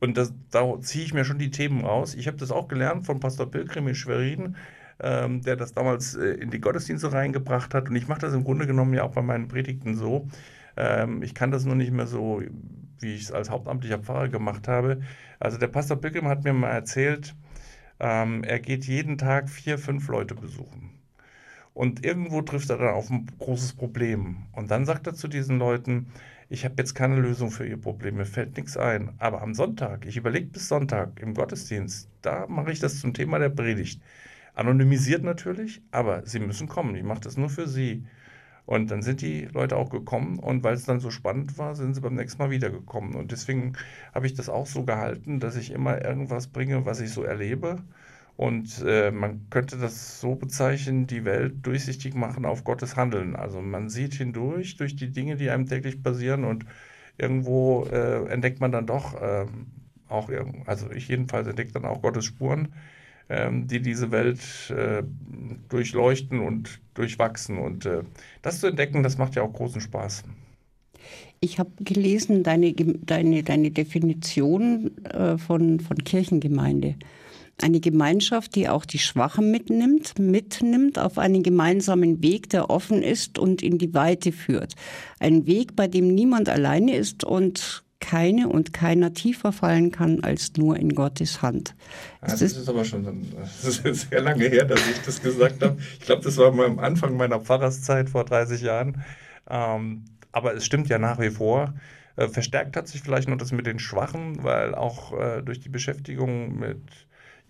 Und 0.00 0.16
das, 0.16 0.32
da 0.50 0.80
ziehe 0.80 1.04
ich 1.04 1.14
mir 1.14 1.24
schon 1.24 1.38
die 1.38 1.50
Themen 1.50 1.84
raus. 1.84 2.14
Ich 2.14 2.26
habe 2.26 2.38
das 2.38 2.50
auch 2.50 2.68
gelernt 2.68 3.06
von 3.06 3.20
Pastor 3.20 3.50
Pilgrim 3.50 3.86
in 3.88 3.94
Schwerin, 3.94 4.56
ähm, 4.98 5.42
der 5.42 5.56
das 5.56 5.74
damals 5.74 6.14
äh, 6.14 6.30
in 6.30 6.50
die 6.50 6.60
Gottesdienste 6.60 7.12
reingebracht 7.12 7.74
hat. 7.74 7.88
Und 7.88 7.96
ich 7.96 8.08
mache 8.08 8.20
das 8.20 8.32
im 8.34 8.44
Grunde 8.44 8.66
genommen 8.66 8.94
ja 8.94 9.04
auch 9.04 9.12
bei 9.12 9.22
meinen 9.22 9.48
Predigten 9.48 9.94
so. 9.94 10.26
Ähm, 10.76 11.22
ich 11.22 11.34
kann 11.34 11.50
das 11.50 11.64
nur 11.64 11.74
nicht 11.74 11.92
mehr 11.92 12.06
so, 12.06 12.42
wie 12.98 13.14
ich 13.14 13.22
es 13.22 13.32
als 13.32 13.50
hauptamtlicher 13.50 13.98
Pfarrer 13.98 14.28
gemacht 14.28 14.68
habe. 14.68 15.02
Also 15.38 15.58
der 15.58 15.68
Pastor 15.68 15.98
Pilgrim 15.98 16.28
hat 16.28 16.44
mir 16.44 16.52
mal 16.52 16.70
erzählt, 16.70 17.34
ähm, 17.98 18.42
er 18.44 18.60
geht 18.60 18.86
jeden 18.86 19.18
Tag 19.18 19.50
vier, 19.50 19.78
fünf 19.78 20.08
Leute 20.08 20.34
besuchen. 20.34 20.90
Und 21.74 22.04
irgendwo 22.04 22.42
trifft 22.42 22.70
er 22.70 22.78
dann 22.78 22.94
auf 22.94 23.10
ein 23.10 23.26
großes 23.38 23.74
Problem. 23.74 24.44
Und 24.52 24.70
dann 24.70 24.86
sagt 24.86 25.06
er 25.06 25.14
zu 25.14 25.28
diesen 25.28 25.58
Leuten, 25.58 26.08
ich 26.50 26.64
habe 26.64 26.74
jetzt 26.78 26.94
keine 26.94 27.16
Lösung 27.20 27.52
für 27.52 27.66
ihr 27.66 27.76
Problem, 27.80 28.16
mir 28.16 28.26
fällt 28.26 28.56
nichts 28.56 28.76
ein. 28.76 29.12
Aber 29.18 29.40
am 29.40 29.54
Sonntag, 29.54 30.04
ich 30.04 30.16
überlege 30.16 30.48
bis 30.48 30.68
Sonntag 30.68 31.20
im 31.20 31.34
Gottesdienst, 31.34 32.08
da 32.22 32.46
mache 32.48 32.72
ich 32.72 32.80
das 32.80 33.00
zum 33.00 33.14
Thema 33.14 33.38
der 33.38 33.50
Predigt. 33.50 34.02
Anonymisiert 34.54 35.22
natürlich, 35.22 35.80
aber 35.92 36.26
sie 36.26 36.40
müssen 36.40 36.68
kommen. 36.68 36.96
Ich 36.96 37.04
mache 37.04 37.20
das 37.20 37.36
nur 37.36 37.50
für 37.50 37.68
sie. 37.68 38.04
Und 38.66 38.90
dann 38.90 39.02
sind 39.02 39.20
die 39.20 39.46
Leute 39.46 39.76
auch 39.76 39.90
gekommen 39.90 40.40
und 40.40 40.64
weil 40.64 40.74
es 40.74 40.84
dann 40.84 41.00
so 41.00 41.10
spannend 41.10 41.56
war, 41.56 41.76
sind 41.76 41.94
sie 41.94 42.00
beim 42.00 42.14
nächsten 42.14 42.42
Mal 42.42 42.50
wiedergekommen. 42.50 43.14
Und 43.14 43.30
deswegen 43.30 43.74
habe 44.12 44.26
ich 44.26 44.34
das 44.34 44.48
auch 44.48 44.66
so 44.66 44.84
gehalten, 44.84 45.38
dass 45.40 45.56
ich 45.56 45.70
immer 45.70 46.04
irgendwas 46.04 46.48
bringe, 46.48 46.84
was 46.84 47.00
ich 47.00 47.10
so 47.10 47.22
erlebe. 47.22 47.78
Und 48.40 48.82
äh, 48.86 49.10
man 49.10 49.50
könnte 49.50 49.76
das 49.76 50.20
so 50.20 50.34
bezeichnen, 50.34 51.06
die 51.06 51.26
Welt 51.26 51.66
durchsichtig 51.66 52.14
machen 52.14 52.46
auf 52.46 52.64
Gottes 52.64 52.96
Handeln. 52.96 53.36
Also 53.36 53.60
man 53.60 53.90
sieht 53.90 54.14
hindurch 54.14 54.76
durch 54.76 54.96
die 54.96 55.10
Dinge, 55.10 55.36
die 55.36 55.50
einem 55.50 55.66
täglich 55.66 56.02
passieren 56.02 56.44
und 56.44 56.64
irgendwo 57.18 57.84
äh, 57.84 58.26
entdeckt 58.28 58.60
man 58.60 58.72
dann 58.72 58.86
doch 58.86 59.20
äh, 59.20 59.46
auch, 60.08 60.30
also 60.66 60.90
ich 60.90 61.08
jedenfalls 61.08 61.48
entdecke 61.48 61.72
dann 61.72 61.84
auch 61.84 62.00
Gottes 62.00 62.24
Spuren 62.24 62.68
ähm, 63.30 63.68
die 63.68 63.80
diese 63.80 64.10
Welt 64.10 64.40
äh, 64.70 65.02
durchleuchten 65.68 66.40
und 66.40 66.80
durchwachsen. 66.94 67.58
Und 67.58 67.86
äh, 67.86 68.02
das 68.42 68.60
zu 68.60 68.66
entdecken, 68.66 69.02
das 69.02 69.16
macht 69.16 69.36
ja 69.36 69.42
auch 69.42 69.52
großen 69.52 69.80
Spaß. 69.80 70.24
Ich 71.40 71.58
habe 71.58 71.70
gelesen, 71.78 72.42
deine, 72.42 72.74
deine, 72.74 73.42
deine 73.42 73.70
Definition 73.70 75.04
äh, 75.04 75.38
von, 75.38 75.80
von 75.80 75.96
Kirchengemeinde. 75.98 76.96
Eine 77.62 77.80
Gemeinschaft, 77.80 78.54
die 78.54 78.68
auch 78.68 78.84
die 78.84 78.98
Schwachen 78.98 79.50
mitnimmt, 79.50 80.18
mitnimmt 80.18 80.98
auf 80.98 81.18
einen 81.18 81.42
gemeinsamen 81.42 82.22
Weg, 82.22 82.48
der 82.50 82.70
offen 82.70 83.02
ist 83.02 83.38
und 83.38 83.62
in 83.62 83.78
die 83.78 83.92
Weite 83.94 84.32
führt. 84.32 84.74
Ein 85.18 85.46
Weg, 85.46 85.76
bei 85.76 85.86
dem 85.86 86.14
niemand 86.14 86.48
alleine 86.48 86.96
ist 86.96 87.24
und 87.24 87.84
keine 88.00 88.48
und 88.48 88.72
keiner 88.72 89.12
tiefer 89.12 89.52
fallen 89.52 89.92
kann 89.92 90.24
als 90.24 90.56
nur 90.56 90.76
in 90.76 90.94
Gottes 90.94 91.42
Hand. 91.42 91.74
Ja, 92.22 92.28
das, 92.28 92.42
ist, 92.42 92.56
ist 92.56 92.68
aber 92.68 92.84
schon 92.84 93.26
sehr 93.52 94.22
lange 94.22 94.48
her, 94.48 94.64
dass 94.64 94.80
ich 94.88 95.00
das 95.02 95.22
gesagt 95.22 95.62
habe. 95.62 95.76
Ich 95.98 96.06
glaube, 96.06 96.22
das 96.22 96.36
war 96.38 96.46
am 96.46 96.78
Anfang 96.78 97.16
meiner 97.16 97.40
Pfarrerszeit 97.40 98.10
vor 98.10 98.24
30 98.24 98.62
Jahren. 98.62 99.04
Ähm, 99.48 100.04
aber 100.32 100.54
es 100.54 100.64
stimmt 100.64 100.88
ja 100.88 100.98
nach 100.98 101.20
wie 101.20 101.30
vor. 101.30 101.74
Äh, 102.16 102.28
verstärkt 102.28 102.76
hat 102.76 102.88
sich 102.88 103.02
vielleicht 103.02 103.28
noch 103.28 103.36
das 103.36 103.52
mit 103.52 103.66
den 103.66 103.78
Schwachen, 103.78 104.42
weil 104.42 104.74
auch 104.74 105.18
äh, 105.18 105.42
durch 105.42 105.60
die 105.60 105.68
Beschäftigung 105.68 106.58
mit 106.58 106.80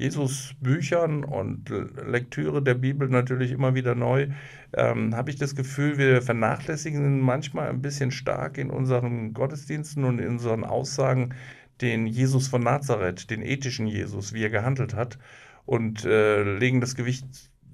Jesus 0.01 0.55
Büchern 0.61 1.25
und 1.25 1.69
Lektüre 1.69 2.63
der 2.63 2.73
Bibel 2.73 3.09
natürlich 3.11 3.51
immer 3.51 3.75
wieder 3.75 3.95
neu, 3.95 4.29
ähm, 4.75 5.15
habe 5.15 5.29
ich 5.29 5.37
das 5.37 5.55
Gefühl, 5.55 5.99
wir 5.99 6.23
vernachlässigen 6.23 7.21
manchmal 7.21 7.69
ein 7.69 7.83
bisschen 7.83 8.11
stark 8.11 8.57
in 8.57 8.71
unseren 8.71 9.35
Gottesdiensten 9.35 10.05
und 10.05 10.19
in 10.19 10.29
unseren 10.29 10.65
Aussagen 10.65 11.35
den 11.83 12.07
Jesus 12.07 12.49
von 12.49 12.63
Nazareth, 12.63 13.31
den 13.31 13.43
ethischen 13.43 13.87
Jesus, 13.87 14.33
wie 14.33 14.43
er 14.43 14.49
gehandelt 14.49 14.95
hat 14.95 15.19
und 15.67 16.07
äh, 16.07 16.43
legen 16.43 16.81
das 16.81 16.95
Gewicht 16.95 17.27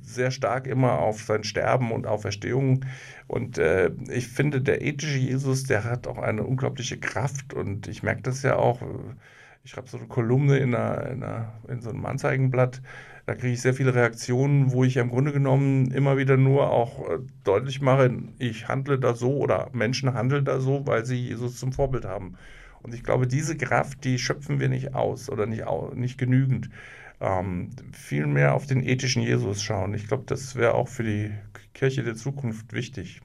sehr 0.03 0.33
stark 0.33 0.67
immer 0.67 0.99
auf 0.99 1.23
sein 1.23 1.45
Sterben 1.45 1.93
und 1.93 2.07
Auferstehung. 2.07 2.85
Und 3.29 3.59
äh, 3.59 3.91
ich 4.09 4.27
finde, 4.29 4.61
der 4.63 4.83
ethische 4.83 5.19
Jesus, 5.19 5.65
der 5.65 5.85
hat 5.85 6.07
auch 6.09 6.19
eine 6.19 6.43
unglaubliche 6.43 6.97
Kraft. 6.97 7.55
Und 7.55 7.89
ich 7.89 8.03
merke 8.03 8.23
das 8.23 8.43
ja 8.43 8.57
auch, 8.57 8.81
ich 9.67 9.73
schreibe 9.73 9.89
so 9.89 9.99
eine 9.99 10.07
Kolumne 10.07 10.59
in, 10.59 10.77
einer, 10.77 11.11
in, 11.11 11.23
einer, 11.25 11.53
in 11.67 11.81
so 11.81 11.91
einem 11.91 12.07
Anzeigenblatt. 12.07 12.81
Da 13.27 13.35
kriege 13.35 13.53
ich 13.53 13.61
sehr 13.61 13.75
viele 13.75 13.97
Reaktionen, 13.97 14.71
wo 14.71 14.85
ich 14.85 14.97
im 14.97 15.09
Grunde 15.09 15.33
genommen 15.33 15.91
immer 15.91 16.17
wieder 16.17 16.37
nur 16.37 16.71
auch 16.71 17.11
äh, 17.11 17.19
deutlich 17.43 17.81
mache, 17.81 18.17
ich 18.39 18.69
handle 18.69 18.97
da 19.01 19.15
so 19.15 19.39
oder 19.39 19.69
Menschen 19.73 20.15
handeln 20.15 20.45
da 20.45 20.61
so, 20.61 20.87
weil 20.87 21.05
sie 21.05 21.17
Jesus 21.17 21.59
zum 21.59 21.73
Vorbild 21.73 22.05
haben. 22.05 22.37
Und 22.85 22.95
ich 22.95 23.03
glaube, 23.03 23.27
diese 23.27 23.57
Kraft, 23.57 24.05
die 24.05 24.21
schöpfen 24.21 24.61
wir 24.61 24.69
nicht 24.69 24.95
aus 24.95 25.29
oder 25.29 25.47
nicht, 25.47 25.65
nicht 25.95 26.17
genügend. 26.17 26.71
Ähm, 27.21 27.71
viel 27.91 28.29
mehr 28.29 28.55
auf 28.55 28.67
den 28.67 28.85
ethischen 28.85 29.23
Jesus 29.23 29.65
schauen. 29.65 29.95
Ich 29.95 30.07
glaube, 30.07 30.25
das 30.29 30.55
wäre 30.55 30.75
auch 30.75 30.87
für 30.87 31.03
die 31.03 31.33
Kirche 31.75 32.05
der 32.05 32.15
Zukunft 32.15 32.73
wichtig. 32.73 33.21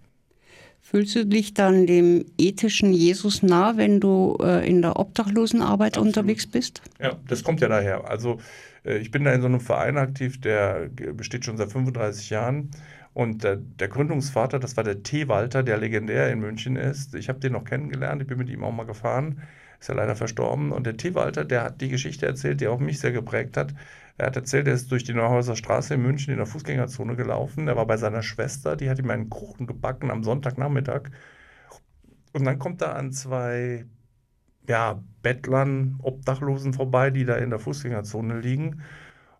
Fühlst 0.91 1.15
du 1.15 1.25
dich 1.25 1.53
dann 1.53 1.87
dem 1.87 2.25
ethischen 2.37 2.91
Jesus 2.91 3.43
nah, 3.43 3.77
wenn 3.77 4.01
du 4.01 4.37
äh, 4.41 4.67
in 4.69 4.81
der 4.81 4.99
Obdachlosenarbeit 4.99 5.93
Absolut. 5.93 6.07
unterwegs 6.07 6.45
bist? 6.45 6.81
Ja, 6.99 7.15
das 7.29 7.45
kommt 7.45 7.61
ja 7.61 7.69
daher. 7.69 8.09
Also 8.09 8.41
äh, 8.83 8.97
ich 8.97 9.09
bin 9.09 9.23
da 9.23 9.31
in 9.31 9.39
so 9.39 9.47
einem 9.47 9.61
Verein 9.61 9.97
aktiv, 9.97 10.41
der 10.41 10.89
besteht 10.89 11.45
schon 11.45 11.55
seit 11.55 11.71
35 11.71 12.29
Jahren. 12.29 12.71
Und 13.13 13.45
der, 13.45 13.55
der 13.55 13.87
Gründungsvater, 13.87 14.59
das 14.59 14.75
war 14.75 14.83
der 14.83 15.01
T. 15.01 15.29
Walter, 15.29 15.63
der 15.63 15.77
legendär 15.77 16.29
in 16.29 16.41
München 16.41 16.75
ist. 16.75 17.15
Ich 17.15 17.29
habe 17.29 17.39
den 17.39 17.53
noch 17.53 17.63
kennengelernt, 17.63 18.21
ich 18.21 18.27
bin 18.27 18.37
mit 18.37 18.49
ihm 18.49 18.65
auch 18.65 18.73
mal 18.73 18.85
gefahren. 18.85 19.41
Ist 19.79 19.87
ja 19.87 19.95
leider 19.95 20.17
verstorben. 20.17 20.73
Und 20.73 20.85
der 20.85 20.97
T. 20.97 21.15
Walter, 21.15 21.45
der 21.45 21.63
hat 21.63 21.79
die 21.79 21.87
Geschichte 21.87 22.25
erzählt, 22.25 22.59
die 22.59 22.67
auch 22.67 22.79
mich 22.79 22.99
sehr 22.99 23.13
geprägt 23.13 23.55
hat. 23.55 23.73
Er 24.17 24.27
hat 24.27 24.35
erzählt, 24.35 24.67
er 24.67 24.73
ist 24.73 24.91
durch 24.91 25.03
die 25.03 25.13
Neuhauser 25.13 25.55
Straße 25.55 25.93
in 25.93 26.01
München 26.01 26.31
in 26.31 26.37
der 26.37 26.45
Fußgängerzone 26.45 27.15
gelaufen. 27.15 27.67
Er 27.67 27.75
war 27.75 27.85
bei 27.87 27.97
seiner 27.97 28.23
Schwester, 28.23 28.75
die 28.75 28.89
hat 28.89 28.99
ihm 28.99 29.09
einen 29.09 29.29
Kuchen 29.29 29.67
gebacken 29.67 30.11
am 30.11 30.23
Sonntagnachmittag. 30.23 31.09
Und 32.33 32.45
dann 32.45 32.59
kommt 32.59 32.81
er 32.81 32.95
an 32.95 33.11
zwei 33.11 33.85
ja, 34.67 35.03
Bettlern, 35.21 35.99
Obdachlosen 36.01 36.73
vorbei, 36.73 37.09
die 37.09 37.25
da 37.25 37.35
in 37.35 37.49
der 37.49 37.59
Fußgängerzone 37.59 38.39
liegen. 38.39 38.81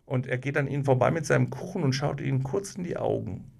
Und 0.04 0.26
er 0.26 0.38
geht 0.38 0.56
an 0.56 0.68
ihnen 0.68 0.84
vorbei 0.84 1.10
mit 1.10 1.26
seinem 1.26 1.50
Kuchen 1.50 1.82
und 1.82 1.92
schaut 1.92 2.20
ihnen 2.20 2.42
kurz 2.42 2.74
in 2.74 2.84
die 2.84 2.96
Augen. 2.96 3.50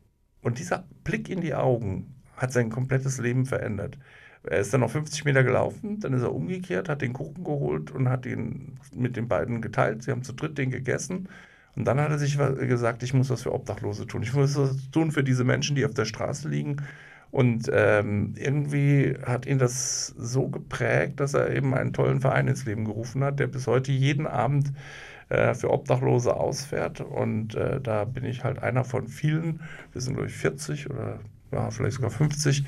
Und 0.43 0.59
dieser 0.59 0.85
Blick 1.05 1.29
in 1.29 1.41
die 1.41 1.55
Augen 1.55 2.23
hat 2.37 2.53
sein 2.53 2.71
komplettes 2.71 3.19
Leben 3.19 3.47
verändert. 3.47 3.99
Er 4.45 4.59
ist 4.59 4.73
dann 4.75 4.81
noch 4.81 4.91
50 4.91 5.25
Meter 5.25 5.45
gelaufen, 5.45 6.01
dann 6.01 6.13
ist 6.15 6.23
er 6.23 6.35
umgekehrt, 6.35 6.89
hat 6.89 7.03
den 7.03 7.13
Kuchen 7.13 7.45
geholt 7.45 7.91
und 7.93 8.09
hat 8.09 8.27
ihn 8.27 8.79
mit 8.95 9.17
den 9.17 9.29
beiden 9.29 9.63
geteilt. 9.63 10.03
Sie 10.03 10.11
haben 10.11 10.25
zu 10.25 10.33
dritt 10.33 10.59
den 10.59 10.71
gegessen. 10.71 11.29
Und 11.77 11.87
dann 11.87 12.01
hat 12.01 12.11
er 12.11 12.19
sich 12.19 12.37
gesagt, 12.37 13.03
ich 13.03 13.15
muss 13.15 13.31
was 13.31 13.43
für 13.43 13.53
Obdachlose 13.55 14.07
tun. 14.07 14.23
Ich 14.23 14.35
muss 14.35 14.57
was 14.57 14.91
tun 14.91 15.11
für 15.13 15.25
diese 15.25 15.45
Menschen, 15.45 15.77
die 15.77 15.87
auf 15.87 15.95
der 15.95 16.05
Straße 16.05 16.49
liegen. 16.49 16.77
Und 17.31 17.71
ähm, 17.73 18.35
irgendwie 18.37 19.17
hat 19.25 19.47
ihn 19.47 19.59
das 19.59 20.09
so 20.09 20.49
geprägt, 20.49 21.19
dass 21.21 21.33
er 21.33 21.51
eben 21.51 21.73
einen 21.75 21.95
tollen 21.95 22.21
Verein 22.21 22.47
ins 22.49 22.67
Leben 22.67 22.85
gerufen 22.85 23.25
hat, 23.25 23.41
der 23.41 23.47
bis 23.47 23.67
heute 23.67 23.91
jeden 23.91 24.27
Abend 24.27 24.73
äh, 25.31 25.55
für 25.55 25.71
Obdachlose 25.71 26.37
ausfährt. 26.37 27.01
Und 27.01 27.55
äh, 27.55 27.81
da 27.81 28.05
bin 28.05 28.25
ich 28.25 28.45
halt 28.45 28.59
einer 28.63 28.85
von 28.85 29.09
vielen. 29.09 29.61
Wir 29.93 30.03
sind, 30.03 30.15
glaube 30.15 30.29
ich, 30.29 30.35
40 30.37 30.91
oder 30.91 31.21
ja, 31.53 31.71
vielleicht 31.71 31.97
sogar 31.97 32.11
50 32.11 32.65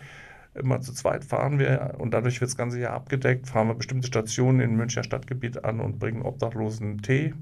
Immer 0.54 0.80
zu 0.80 0.92
zweit 0.92 1.24
fahren 1.24 1.58
wir 1.58 1.94
und 1.98 2.14
dadurch 2.14 2.40
wird 2.40 2.50
das 2.50 2.56
ganze 2.56 2.78
Jahr 2.78 2.94
abgedeckt. 2.94 3.48
Fahren 3.48 3.68
wir 3.68 3.74
bestimmte 3.74 4.06
Stationen 4.06 4.60
im 4.60 4.76
Münchner 4.76 5.02
Stadtgebiet 5.02 5.64
an 5.64 5.80
und 5.80 5.98
bringen 5.98 6.22
Obdachlosen 6.22 7.02
Tee 7.02 7.34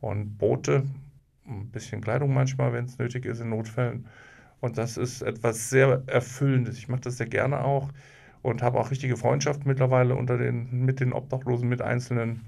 und 0.00 0.36
Boote, 0.36 0.84
ein 1.46 1.70
bisschen 1.70 2.00
Kleidung 2.00 2.34
manchmal, 2.34 2.72
wenn 2.72 2.86
es 2.86 2.98
nötig 2.98 3.24
ist 3.24 3.40
in 3.40 3.50
Notfällen. 3.50 4.06
Und 4.60 4.78
das 4.78 4.96
ist 4.96 5.22
etwas 5.22 5.70
sehr 5.70 6.02
Erfüllendes. 6.06 6.78
Ich 6.78 6.88
mache 6.88 7.02
das 7.02 7.18
sehr 7.18 7.26
gerne 7.26 7.64
auch 7.64 7.90
und 8.42 8.62
habe 8.62 8.78
auch 8.78 8.90
richtige 8.90 9.16
Freundschaft 9.16 9.64
mittlerweile 9.66 10.16
unter 10.16 10.36
den, 10.36 10.84
mit 10.84 11.00
den 11.00 11.12
Obdachlosen, 11.12 11.68
mit 11.68 11.82
Einzelnen 11.82 12.42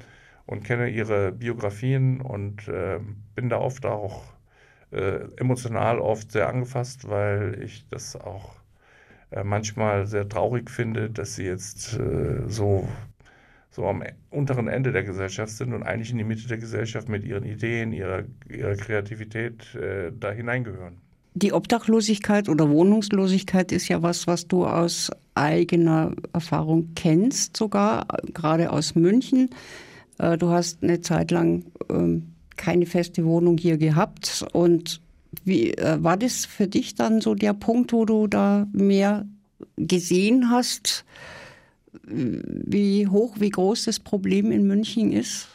und 0.46 0.64
kenne 0.64 0.88
ihre 0.88 1.32
Biografien 1.32 2.20
und 2.20 2.68
äh, 2.68 3.00
bin 3.34 3.48
da 3.48 3.58
oft 3.58 3.86
auch 3.86 4.24
äh, 4.92 5.20
emotional 5.36 5.98
oft 5.98 6.32
sehr 6.32 6.48
angefasst, 6.48 7.08
weil 7.08 7.62
ich 7.62 7.86
das 7.88 8.16
auch 8.16 8.56
manchmal 9.44 10.06
sehr 10.06 10.28
traurig 10.28 10.70
finde, 10.70 11.10
dass 11.10 11.34
sie 11.34 11.44
jetzt 11.44 11.94
äh, 11.94 12.48
so, 12.48 12.88
so 13.70 13.86
am 13.86 14.02
unteren 14.30 14.68
Ende 14.68 14.92
der 14.92 15.02
Gesellschaft 15.02 15.52
sind 15.52 15.72
und 15.72 15.82
eigentlich 15.82 16.10
in 16.10 16.18
die 16.18 16.24
Mitte 16.24 16.46
der 16.48 16.58
Gesellschaft 16.58 17.08
mit 17.08 17.24
ihren 17.24 17.44
Ideen, 17.44 17.92
ihrer, 17.92 18.24
ihrer 18.48 18.76
Kreativität 18.76 19.74
äh, 19.74 20.12
da 20.18 20.30
hineingehören. 20.30 20.98
Die 21.34 21.52
Obdachlosigkeit 21.52 22.48
oder 22.48 22.70
Wohnungslosigkeit 22.70 23.70
ist 23.70 23.88
ja 23.88 24.02
was, 24.02 24.26
was 24.26 24.48
du 24.48 24.64
aus 24.64 25.10
eigener 25.34 26.12
Erfahrung 26.32 26.92
kennst, 26.94 27.58
sogar 27.58 28.06
gerade 28.32 28.72
aus 28.72 28.94
München. 28.94 29.50
Äh, 30.18 30.38
du 30.38 30.48
hast 30.48 30.82
eine 30.82 31.02
Zeit 31.02 31.30
lang 31.30 31.64
ähm, 31.90 32.32
keine 32.56 32.86
feste 32.86 33.24
Wohnung 33.24 33.58
hier 33.58 33.76
gehabt 33.76 34.46
und 34.52 35.02
wie 35.44 35.72
äh, 35.74 36.02
war 36.02 36.16
das 36.16 36.46
für 36.46 36.66
dich 36.66 36.94
dann 36.94 37.20
so 37.20 37.34
der 37.34 37.52
Punkt, 37.52 37.92
wo 37.92 38.04
du 38.04 38.26
da 38.26 38.66
mehr 38.72 39.26
gesehen 39.76 40.50
hast, 40.50 41.04
wie 42.02 43.06
hoch, 43.08 43.36
wie 43.40 43.50
groß 43.50 43.84
das 43.84 44.00
Problem 44.00 44.52
in 44.52 44.66
München 44.66 45.12
ist? 45.12 45.48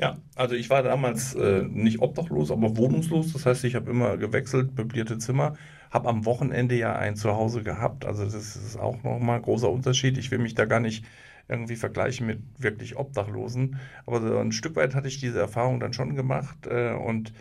Ja, 0.00 0.16
also 0.34 0.54
ich 0.54 0.70
war 0.70 0.82
damals 0.82 1.34
äh, 1.34 1.62
nicht 1.62 2.00
obdachlos, 2.00 2.50
aber 2.50 2.76
wohnungslos. 2.76 3.32
Das 3.32 3.44
heißt, 3.44 3.64
ich 3.64 3.74
habe 3.74 3.90
immer 3.90 4.16
gewechselt, 4.16 4.76
möblierte 4.76 5.18
Zimmer, 5.18 5.54
habe 5.90 6.08
am 6.08 6.24
Wochenende 6.24 6.76
ja 6.76 6.96
ein 6.96 7.14
Zuhause 7.14 7.62
gehabt. 7.62 8.06
Also 8.06 8.24
das 8.24 8.34
ist 8.34 8.78
auch 8.78 9.02
nochmal 9.02 9.36
ein 9.36 9.42
großer 9.42 9.70
Unterschied. 9.70 10.16
Ich 10.16 10.30
will 10.30 10.38
mich 10.38 10.54
da 10.54 10.64
gar 10.64 10.80
nicht 10.80 11.04
irgendwie 11.48 11.76
vergleichen 11.76 12.26
mit 12.26 12.40
wirklich 12.58 12.96
Obdachlosen. 12.96 13.78
Aber 14.06 14.20
so 14.20 14.38
ein 14.38 14.52
Stück 14.52 14.76
weit 14.76 14.94
hatte 14.94 15.08
ich 15.08 15.20
diese 15.20 15.40
Erfahrung 15.40 15.78
dann 15.78 15.92
schon 15.92 16.16
gemacht 16.16 16.66
äh, 16.66 16.94
und 16.94 17.32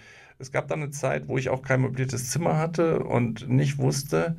es 0.42 0.52
gab 0.52 0.68
dann 0.68 0.82
eine 0.82 0.92
Zeit, 0.92 1.28
wo 1.28 1.38
ich 1.38 1.50
auch 1.50 1.62
kein 1.62 1.82
möbliertes 1.82 2.30
Zimmer 2.30 2.58
hatte 2.58 3.04
und 3.04 3.48
nicht 3.48 3.78
wusste, 3.78 4.36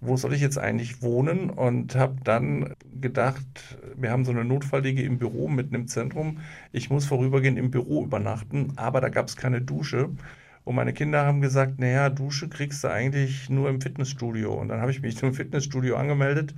wo 0.00 0.16
soll 0.16 0.34
ich 0.34 0.40
jetzt 0.40 0.58
eigentlich 0.58 1.00
wohnen 1.02 1.48
und 1.48 1.94
habe 1.96 2.16
dann 2.24 2.74
gedacht, 3.00 3.78
wir 3.96 4.10
haben 4.10 4.24
so 4.24 4.32
eine 4.32 4.44
Notfallliege 4.44 5.02
im 5.02 5.18
Büro 5.18 5.48
mitten 5.48 5.74
im 5.74 5.88
Zentrum. 5.88 6.40
Ich 6.72 6.90
muss 6.90 7.06
vorübergehend 7.06 7.58
im 7.58 7.70
Büro 7.70 8.04
übernachten, 8.04 8.72
aber 8.76 9.00
da 9.00 9.08
gab 9.08 9.28
es 9.28 9.36
keine 9.36 9.62
Dusche. 9.62 10.10
Und 10.64 10.74
meine 10.74 10.92
Kinder 10.92 11.24
haben 11.24 11.40
gesagt, 11.40 11.78
naja, 11.78 12.10
Dusche 12.10 12.48
kriegst 12.48 12.84
du 12.84 12.88
eigentlich 12.88 13.48
nur 13.48 13.68
im 13.70 13.80
Fitnessstudio. 13.80 14.52
Und 14.52 14.68
dann 14.68 14.80
habe 14.80 14.90
ich 14.90 15.00
mich 15.00 15.16
zum 15.18 15.32
Fitnessstudio 15.34 15.96
angemeldet 15.96 16.54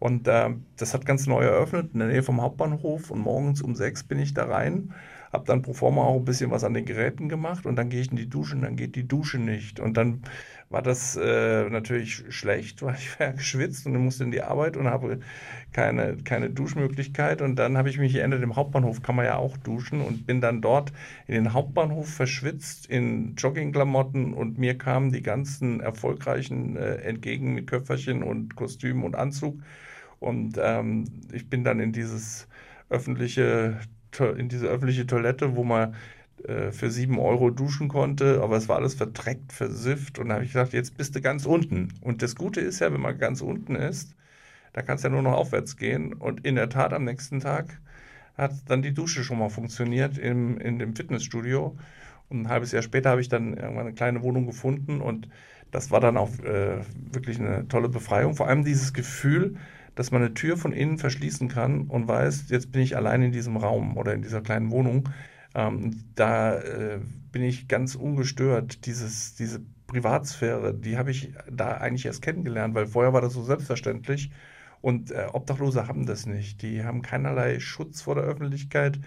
und 0.00 0.26
äh, 0.26 0.50
das 0.76 0.94
hat 0.94 1.06
ganz 1.06 1.26
neu 1.28 1.44
eröffnet 1.44 1.90
in 1.92 2.00
der 2.00 2.08
Nähe 2.08 2.22
vom 2.22 2.40
Hauptbahnhof. 2.42 3.10
Und 3.10 3.20
morgens 3.20 3.62
um 3.62 3.76
sechs 3.76 4.02
bin 4.02 4.18
ich 4.18 4.34
da 4.34 4.46
rein 4.46 4.92
habe 5.32 5.44
dann 5.46 5.62
pro 5.62 5.72
forma 5.72 6.02
auch 6.02 6.16
ein 6.16 6.24
bisschen 6.24 6.50
was 6.50 6.64
an 6.64 6.74
den 6.74 6.84
Geräten 6.84 7.28
gemacht 7.28 7.64
und 7.64 7.76
dann 7.76 7.88
gehe 7.88 8.00
ich 8.00 8.10
in 8.10 8.16
die 8.16 8.28
Dusche 8.28 8.56
und 8.56 8.62
dann 8.62 8.76
geht 8.76 8.96
die 8.96 9.06
Dusche 9.06 9.38
nicht. 9.38 9.78
Und 9.78 9.96
dann 9.96 10.22
war 10.70 10.82
das 10.82 11.16
äh, 11.16 11.68
natürlich 11.70 12.24
schlecht, 12.30 12.82
weil 12.82 12.94
ich 12.96 13.18
war 13.20 13.32
geschwitzt 13.32 13.86
und 13.86 13.96
musste 13.96 14.24
in 14.24 14.32
die 14.32 14.42
Arbeit 14.42 14.76
und 14.76 14.88
habe 14.88 15.20
keine, 15.72 16.16
keine 16.16 16.50
Duschmöglichkeit. 16.50 17.42
Und 17.42 17.56
dann 17.56 17.76
habe 17.78 17.88
ich 17.90 17.98
mich 17.98 18.16
Ende 18.16 18.40
dem 18.40 18.56
Hauptbahnhof, 18.56 19.02
kann 19.02 19.16
man 19.16 19.24
ja 19.24 19.36
auch 19.36 19.56
duschen 19.56 20.00
und 20.00 20.26
bin 20.26 20.40
dann 20.40 20.60
dort 20.60 20.92
in 21.28 21.34
den 21.34 21.52
Hauptbahnhof 21.52 22.08
verschwitzt 22.08 22.86
in 22.86 23.36
Joggingklamotten 23.36 24.34
und 24.34 24.58
mir 24.58 24.76
kamen 24.78 25.12
die 25.12 25.22
ganzen 25.22 25.80
Erfolgreichen 25.80 26.76
äh, 26.76 26.96
entgegen 26.96 27.54
mit 27.54 27.68
Köfferchen 27.68 28.24
und 28.24 28.56
Kostüm 28.56 29.04
und 29.04 29.14
Anzug. 29.14 29.60
Und 30.20 30.58
ähm, 30.62 31.04
ich 31.32 31.48
bin 31.48 31.64
dann 31.64 31.80
in 31.80 31.92
dieses 31.92 32.46
öffentliche 32.88 33.80
in 34.36 34.48
diese 34.48 34.66
öffentliche 34.66 35.06
Toilette, 35.06 35.54
wo 35.54 35.62
man 35.62 35.94
äh, 36.44 36.72
für 36.72 36.90
sieben 36.90 37.18
Euro 37.18 37.50
duschen 37.50 37.88
konnte, 37.88 38.40
aber 38.42 38.56
es 38.56 38.68
war 38.68 38.76
alles 38.76 38.94
verdreckt, 38.94 39.52
versifft. 39.52 40.18
Und 40.18 40.28
da 40.28 40.34
habe 40.34 40.44
ich 40.44 40.52
gedacht, 40.52 40.72
jetzt 40.72 40.96
bist 40.96 41.14
du 41.14 41.20
ganz 41.20 41.46
unten. 41.46 41.88
Und 42.00 42.22
das 42.22 42.34
Gute 42.34 42.60
ist 42.60 42.80
ja, 42.80 42.92
wenn 42.92 43.00
man 43.00 43.18
ganz 43.18 43.40
unten 43.40 43.74
ist, 43.76 44.14
da 44.72 44.82
kannst 44.82 45.04
du 45.04 45.08
ja 45.08 45.12
nur 45.14 45.22
noch 45.22 45.34
aufwärts 45.34 45.76
gehen. 45.76 46.12
Und 46.12 46.44
in 46.46 46.54
der 46.54 46.68
Tat 46.68 46.92
am 46.92 47.04
nächsten 47.04 47.40
Tag 47.40 47.80
hat 48.36 48.52
dann 48.66 48.82
die 48.82 48.94
Dusche 48.94 49.22
schon 49.22 49.38
mal 49.38 49.50
funktioniert 49.50 50.18
im, 50.18 50.58
in 50.58 50.78
dem 50.78 50.96
Fitnessstudio. 50.96 51.76
Und 52.28 52.42
ein 52.42 52.48
halbes 52.48 52.72
Jahr 52.72 52.82
später 52.82 53.10
habe 53.10 53.20
ich 53.20 53.28
dann 53.28 53.54
irgendwann 53.54 53.86
eine 53.86 53.94
kleine 53.94 54.22
Wohnung 54.22 54.46
gefunden 54.46 55.00
und 55.00 55.28
das 55.72 55.90
war 55.90 56.00
dann 56.00 56.16
auch 56.16 56.30
äh, 56.40 56.78
wirklich 57.12 57.38
eine 57.38 57.68
tolle 57.68 57.88
Befreiung. 57.88 58.34
Vor 58.34 58.48
allem 58.48 58.64
dieses 58.64 58.92
Gefühl, 58.92 59.56
dass 59.94 60.10
man 60.10 60.22
eine 60.22 60.34
Tür 60.34 60.56
von 60.56 60.72
innen 60.72 60.98
verschließen 60.98 61.48
kann 61.48 61.82
und 61.88 62.08
weiß, 62.08 62.46
jetzt 62.48 62.72
bin 62.72 62.82
ich 62.82 62.96
allein 62.96 63.22
in 63.22 63.32
diesem 63.32 63.56
Raum 63.56 63.96
oder 63.96 64.14
in 64.14 64.22
dieser 64.22 64.40
kleinen 64.40 64.70
Wohnung. 64.70 65.08
Ähm, 65.54 66.04
da 66.14 66.58
äh, 66.58 67.00
bin 67.32 67.42
ich 67.42 67.68
ganz 67.68 67.94
ungestört. 67.94 68.86
Dieses, 68.86 69.34
diese 69.34 69.60
Privatsphäre, 69.86 70.74
die 70.74 70.96
habe 70.96 71.10
ich 71.10 71.32
da 71.50 71.72
eigentlich 71.72 72.06
erst 72.06 72.22
kennengelernt, 72.22 72.74
weil 72.74 72.86
vorher 72.86 73.12
war 73.12 73.20
das 73.20 73.32
so 73.32 73.42
selbstverständlich. 73.42 74.30
Und 74.80 75.10
äh, 75.10 75.26
Obdachlose 75.32 75.88
haben 75.88 76.06
das 76.06 76.26
nicht. 76.26 76.62
Die 76.62 76.84
haben 76.84 77.02
keinerlei 77.02 77.60
Schutz 77.60 78.02
vor 78.02 78.14
der 78.14 78.24
Öffentlichkeit. 78.24 79.00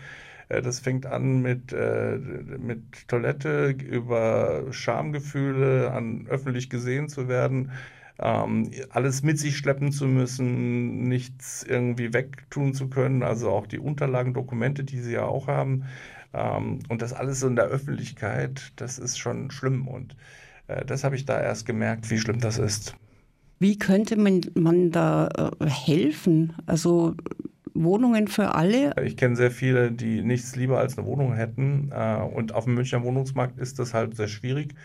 Äh, 0.50 0.62
das 0.62 0.80
fängt 0.80 1.06
an 1.06 1.41
mit, 1.41 1.74
äh, 1.74 2.17
mit 2.60 3.08
Toilette, 3.08 3.69
über 3.69 4.65
Schamgefühle, 4.72 5.91
an 5.91 6.28
öffentlich 6.28 6.69
gesehen 6.69 7.10
zu 7.10 7.28
werden 7.28 7.72
ähm, 8.19 8.69
alles 8.89 9.23
mit 9.23 9.39
sich 9.39 9.58
schleppen 9.58 9.91
zu 9.91 10.08
müssen, 10.08 11.08
nichts 11.08 11.63
irgendwie 11.63 12.13
wegtun 12.13 12.73
zu 12.73 12.89
können, 12.89 13.23
also 13.23 13.49
auch 13.49 13.67
die 13.67 13.80
Unterlagen, 13.80 14.34
Dokumente, 14.34 14.84
die 14.84 14.99
sie 14.99 15.13
ja 15.13 15.26
auch 15.26 15.47
haben. 15.47 15.86
Ähm, 16.34 16.80
und 16.89 17.02
das 17.02 17.13
alles 17.13 17.39
so 17.39 17.47
in 17.47 17.56
der 17.56 17.65
Öffentlichkeit, 17.65 18.71
das 18.76 18.99
ist 18.99 19.17
schon 19.17 19.52
schlimm. 19.52 19.88
Und 19.88 20.15
äh, 20.67 20.86
das 20.86 21.04
habe 21.04 21.15
ich 21.15 21.26
da 21.26 21.41
erst 21.41 21.65
gemerkt, 21.65 22.10
wie 22.10 22.17
schlimm 22.17 22.39
das 22.39 22.58
ist. 22.58 22.95
Wie 23.60 23.78
könnte 23.78 24.17
man, 24.17 24.41
man 24.56 24.91
da 24.91 25.52
äh, 25.60 25.65
helfen? 25.67 26.54
Also 26.65 27.15
Wohnungen 27.73 28.28
für 28.28 28.56
alle? 28.56 28.93
Ich 29.04 29.17
kenne 29.17 29.36
sehr 29.36 29.52
viele, 29.52 29.91
die 29.91 30.21
nichts 30.21 30.56
lieber 30.56 30.80
als 30.80 30.97
eine 30.97 31.08
Wohnung 31.08 31.34
hätten. 31.34 31.91
Äh, 31.91 32.17
und 32.21 32.54
auf 32.54 32.65
dem 32.65 32.76
Münchner 32.76 33.04
Wohnungsmarkt 33.04 33.60
ist 33.60 33.80
das 33.80 33.93
halt 33.93 34.15
sehr 34.15 34.28
schwierig. 34.28 34.76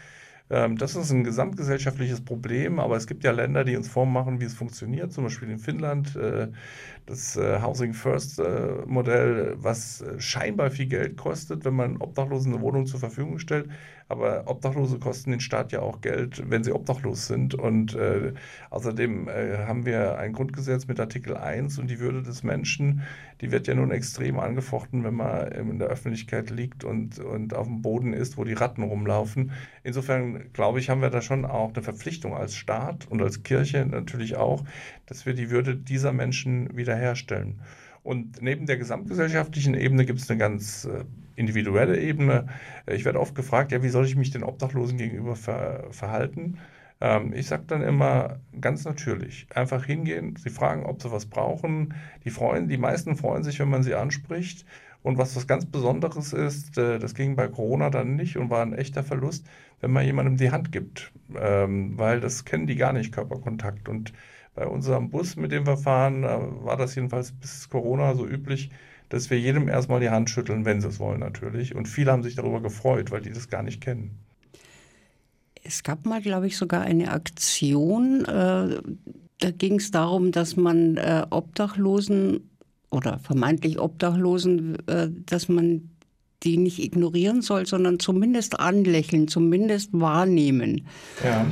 Ähm, 0.51 0.77
das 0.79 0.97
ist 0.97 1.11
ein 1.11 1.25
gesamtgesellschaftliches 1.25 2.25
Problem, 2.25 2.81
aber 2.81 2.97
es 2.97 3.07
gibt 3.07 3.25
ja 3.25 3.33
Länder, 3.33 3.65
die 3.65 3.77
uns 3.77 3.89
vormachen, 3.89 4.41
wie 4.41 4.45
es 4.45 4.55
funktioniert, 4.55 5.13
zum 5.13 5.25
Beispiel 5.25 5.51
in 5.51 5.59
Finnland 5.59 6.17
äh, 6.17 6.49
das 7.07 7.37
äh, 7.37 7.61
Housing 7.61 7.93
First 7.95 8.39
äh, 8.39 8.83
Modell, 8.87 9.57
was 9.59 10.05
scheinbar 10.19 10.71
viel 10.71 10.87
Geld 10.87 11.17
kostet, 11.17 11.65
wenn 11.65 11.75
man 11.75 11.97
Obdachlosen 11.99 12.55
eine 12.55 12.63
Wohnung 12.63 12.87
zur 12.87 13.01
Verfügung 13.01 13.39
stellt. 13.39 13.69
Aber 14.09 14.44
Obdachlose 14.47 14.99
kosten 14.99 15.31
den 15.31 15.40
Staat 15.40 15.71
ja 15.71 15.81
auch 15.81 16.01
Geld, 16.01 16.42
wenn 16.49 16.64
sie 16.64 16.73
obdachlos 16.73 17.27
sind. 17.27 17.55
Und 17.55 17.94
äh, 17.94 18.33
außerdem 18.71 19.29
äh, 19.29 19.59
haben 19.66 19.85
wir 19.85 20.18
ein 20.18 20.33
Grundgesetz 20.33 20.87
mit 20.87 20.99
Artikel 20.99 21.37
1 21.37 21.79
und 21.79 21.90
die 21.90 21.99
Würde 21.99 22.23
des 22.23 22.42
Menschen, 22.42 23.03
die 23.42 23.53
wird 23.53 23.66
ja 23.66 23.75
nun 23.75 23.90
extrem 23.90 24.40
angefochten, 24.40 25.05
wenn 25.05 25.14
man 25.14 25.53
in 25.53 25.79
der 25.79 25.88
Öffentlichkeit 25.88 26.51
liegt 26.51 26.85
und, 26.85 27.18
und 27.18 27.55
auf 27.55 27.66
dem 27.66 27.83
Boden 27.83 28.12
ist, 28.14 28.38
wo 28.38 28.44
die 28.44 28.55
Ratten 28.55 28.83
rumlaufen. 28.83 29.53
Insofern 29.85 30.53
glaube 30.53 30.81
ich, 30.81 30.88
haben 30.88 31.03
wir 31.03 31.11
da 31.11 31.21
schon 31.21 31.44
auch 31.44 31.73
eine 31.75 31.83
Verpflichtung 31.83 32.35
als 32.35 32.55
Staat 32.55 33.07
und 33.11 33.23
als 33.23 33.42
Kirche 33.42 33.85
natürlich 33.85 34.37
auch, 34.37 34.64
dass 35.07 35.27
wir 35.27 35.35
die 35.35 35.51
Würde 35.51 35.77
dieser 35.77 36.12
Menschen 36.12 36.77
wiederherstellen. 36.77 37.61
Und 38.09 38.40
neben 38.40 38.64
der 38.64 38.79
gesamtgesellschaftlichen 38.79 39.75
Ebene 39.75 40.07
gibt 40.07 40.21
es 40.21 40.31
eine 40.31 40.38
ganz 40.38 40.87
äh, 40.87 41.05
individuelle 41.37 42.01
Ebene. 42.01 42.47
Äh, 42.87 42.94
ich 42.94 43.05
werde 43.05 43.21
oft 43.21 43.35
gefragt, 43.35 43.71
ja, 43.71 43.83
wie 43.83 43.90
soll 43.90 44.07
ich 44.07 44.16
mich 44.16 44.31
den 44.31 44.44
Obdachlosen 44.44 44.97
gegenüber 44.97 45.37
ver 45.37 45.88
verhalten? 45.90 46.57
Ähm, 47.03 47.35
ich 47.35 47.49
sage 47.49 47.64
dann 47.66 47.83
immer 47.83 48.40
ganz 48.62 48.87
natürlich, 48.87 49.47
einfach 49.55 49.85
hingehen, 49.85 50.37
sie 50.37 50.49
fragen, 50.49 50.87
ob 50.87 51.03
sie 51.03 51.12
was 51.12 51.27
brauchen. 51.27 51.92
Die 52.25 52.31
freuen, 52.31 52.68
die 52.68 52.79
meisten 52.79 53.14
freuen 53.14 53.44
sich, 53.44 53.61
wenn 53.61 53.68
man 53.68 53.83
sie 53.83 53.94
anspricht. 53.94 54.64
Und 55.03 55.18
was 55.18 55.37
was 55.37 55.47
ganz 55.47 55.66
Besonderes 55.66 56.33
ist, 56.33 56.79
äh, 56.79 56.99
das 56.99 57.14
ging 57.14 57.37
bei 57.37 57.47
Corona 57.49 57.90
dann 57.90 58.16
nicht 58.16 58.38
und 58.38 58.49
war 58.49 58.62
ein 58.62 58.73
echter 58.73 59.03
Verlust, 59.03 59.47
wenn 59.83 59.90
man 59.90 60.07
jemandem 60.07 60.38
die 60.38 60.51
Hand 60.51 60.73
gibt, 60.73 61.12
ähm, 61.38 61.99
weil 61.99 62.21
das 62.21 62.47
kennen 62.47 62.66
die 62.66 62.77
gar 62.77 62.94
nicht, 62.94 63.12
Körperkontakt. 63.12 63.87
Und 63.87 64.14
bei 64.59 64.66
unserem 64.66 65.09
Bus, 65.09 65.37
mit 65.37 65.53
dem 65.53 65.66
wir 65.66 65.77
fahren, 65.77 66.25
war 66.25 66.77
das 66.77 66.97
jedenfalls 66.97 67.31
bis 67.31 67.68
Corona 67.68 68.16
so 68.16 68.27
üblich, 68.27 68.71
dass 69.09 69.31
wir 69.31 69.38
jedem 69.38 69.68
erstmal 69.68 70.01
die 70.01 70.11
Hand 70.11 70.31
schütteln, 70.31 70.64
wenn 70.64 70.81
sie 70.81 70.88
es 70.88 70.99
wollen 70.99 71.21
natürlich. 71.21 71.77
Und 71.77 71.87
viele 71.87 72.11
haben 72.11 72.25
sich 72.25 72.35
darüber 72.35 72.61
gefreut, 72.61 73.12
weil 73.12 73.21
die 73.21 73.31
das 73.31 73.49
gar 73.49 73.62
nicht 73.62 73.81
kennen. 73.81 74.18
Es 75.62 75.85
gab 75.85 76.07
mal, 76.07 76.21
glaube 76.21 76.49
ich, 76.49 76.57
sogar 76.57 76.83
eine 76.83 77.12
Aktion. 77.12 78.25
Äh, 78.25 78.81
da 79.38 79.51
ging 79.57 79.77
es 79.77 79.92
darum, 79.92 80.33
dass 80.33 80.57
man 80.57 80.97
äh, 80.97 81.25
Obdachlosen 81.31 82.51
oder 82.90 83.21
vermeintlich 83.21 83.79
Obdachlosen, 83.79 84.77
äh, 84.88 85.09
dass 85.27 85.49
man 85.49 85.88
die 86.42 86.57
nicht 86.57 86.83
ignorieren 86.83 87.42
soll, 87.42 87.64
sondern 87.66 88.01
zumindest 88.01 88.59
anlächeln, 88.59 89.29
zumindest 89.29 89.90
wahrnehmen 89.92 90.87
ja. 91.23 91.47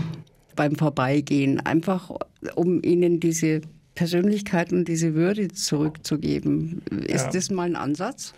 Beim 0.56 0.74
Vorbeigehen. 0.74 1.60
Einfach 1.60 2.10
um 2.54 2.82
ihnen 2.82 3.20
diese 3.20 3.60
Persönlichkeit 3.94 4.72
und 4.72 4.88
diese 4.88 5.14
Würde 5.14 5.48
zurückzugeben. 5.48 6.82
Ist 7.06 7.26
ja. 7.26 7.30
das 7.32 7.50
mal 7.50 7.68
ein 7.68 7.76
Ansatz? 7.76 8.34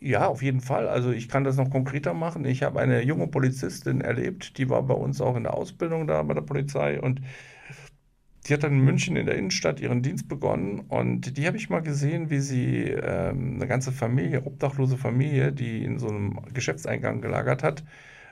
Ja, 0.00 0.26
auf 0.26 0.42
jeden 0.42 0.60
Fall. 0.60 0.88
Also 0.88 1.12
ich 1.12 1.28
kann 1.28 1.44
das 1.44 1.56
noch 1.56 1.70
konkreter 1.70 2.12
machen. 2.12 2.44
Ich 2.44 2.62
habe 2.64 2.80
eine 2.80 3.02
junge 3.04 3.28
Polizistin 3.28 4.00
erlebt, 4.00 4.58
die 4.58 4.68
war 4.68 4.82
bei 4.82 4.94
uns 4.94 5.20
auch 5.20 5.36
in 5.36 5.44
der 5.44 5.54
Ausbildung 5.54 6.08
da 6.08 6.22
bei 6.22 6.34
der 6.34 6.40
Polizei 6.40 7.00
und 7.00 7.20
die 8.46 8.54
hat 8.54 8.64
dann 8.64 8.72
in 8.72 8.80
München 8.80 9.14
in 9.14 9.26
der 9.26 9.36
Innenstadt 9.36 9.78
ihren 9.78 10.02
Dienst 10.02 10.28
begonnen 10.28 10.80
und 10.80 11.36
die 11.36 11.46
habe 11.46 11.56
ich 11.56 11.70
mal 11.70 11.82
gesehen, 11.82 12.30
wie 12.30 12.40
sie 12.40 12.86
ähm, 12.86 13.54
eine 13.54 13.68
ganze 13.68 13.92
Familie, 13.92 14.44
obdachlose 14.44 14.96
Familie, 14.96 15.52
die 15.52 15.84
in 15.84 16.00
so 16.00 16.08
einem 16.08 16.40
Geschäftseingang 16.52 17.20
gelagert 17.20 17.62
hat, 17.62 17.84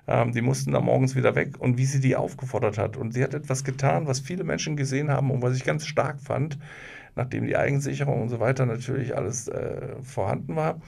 ähm, 0.07 0.33
die 0.33 0.43
mussten 0.43 0.73
da 0.73 0.81
morgens 0.81 1.15
wieder 1.15 1.35
weg 1.35 1.59
und 1.59 1.79
wie 1.79 1.87
sie 1.87 2.01
die 2.01 2.17
aufgefordert 2.17 2.79
hat. 2.79 2.97
Und 2.97 3.13
sie 3.15 3.23
hat 3.23 3.35
etwas 3.35 3.65
getan, 3.65 4.07
was 4.07 4.21
viele 4.21 4.45
Menschen 4.45 4.77
gesehen 4.77 5.11
haben 5.11 5.31
und 5.31 5.43
was 5.43 5.57
ich 5.57 5.65
ganz 5.65 5.87
stark 5.87 6.21
fand, 6.21 6.59
nachdem 7.17 7.47
die 7.47 7.57
Eigensicherung 7.57 8.23
und 8.23 8.29
so 8.29 8.41
weiter 8.41 8.67
natürlich 8.67 9.17
alles 9.17 9.49
äh, 9.49 9.97
vorhanden 10.03 10.57
war. 10.57 10.81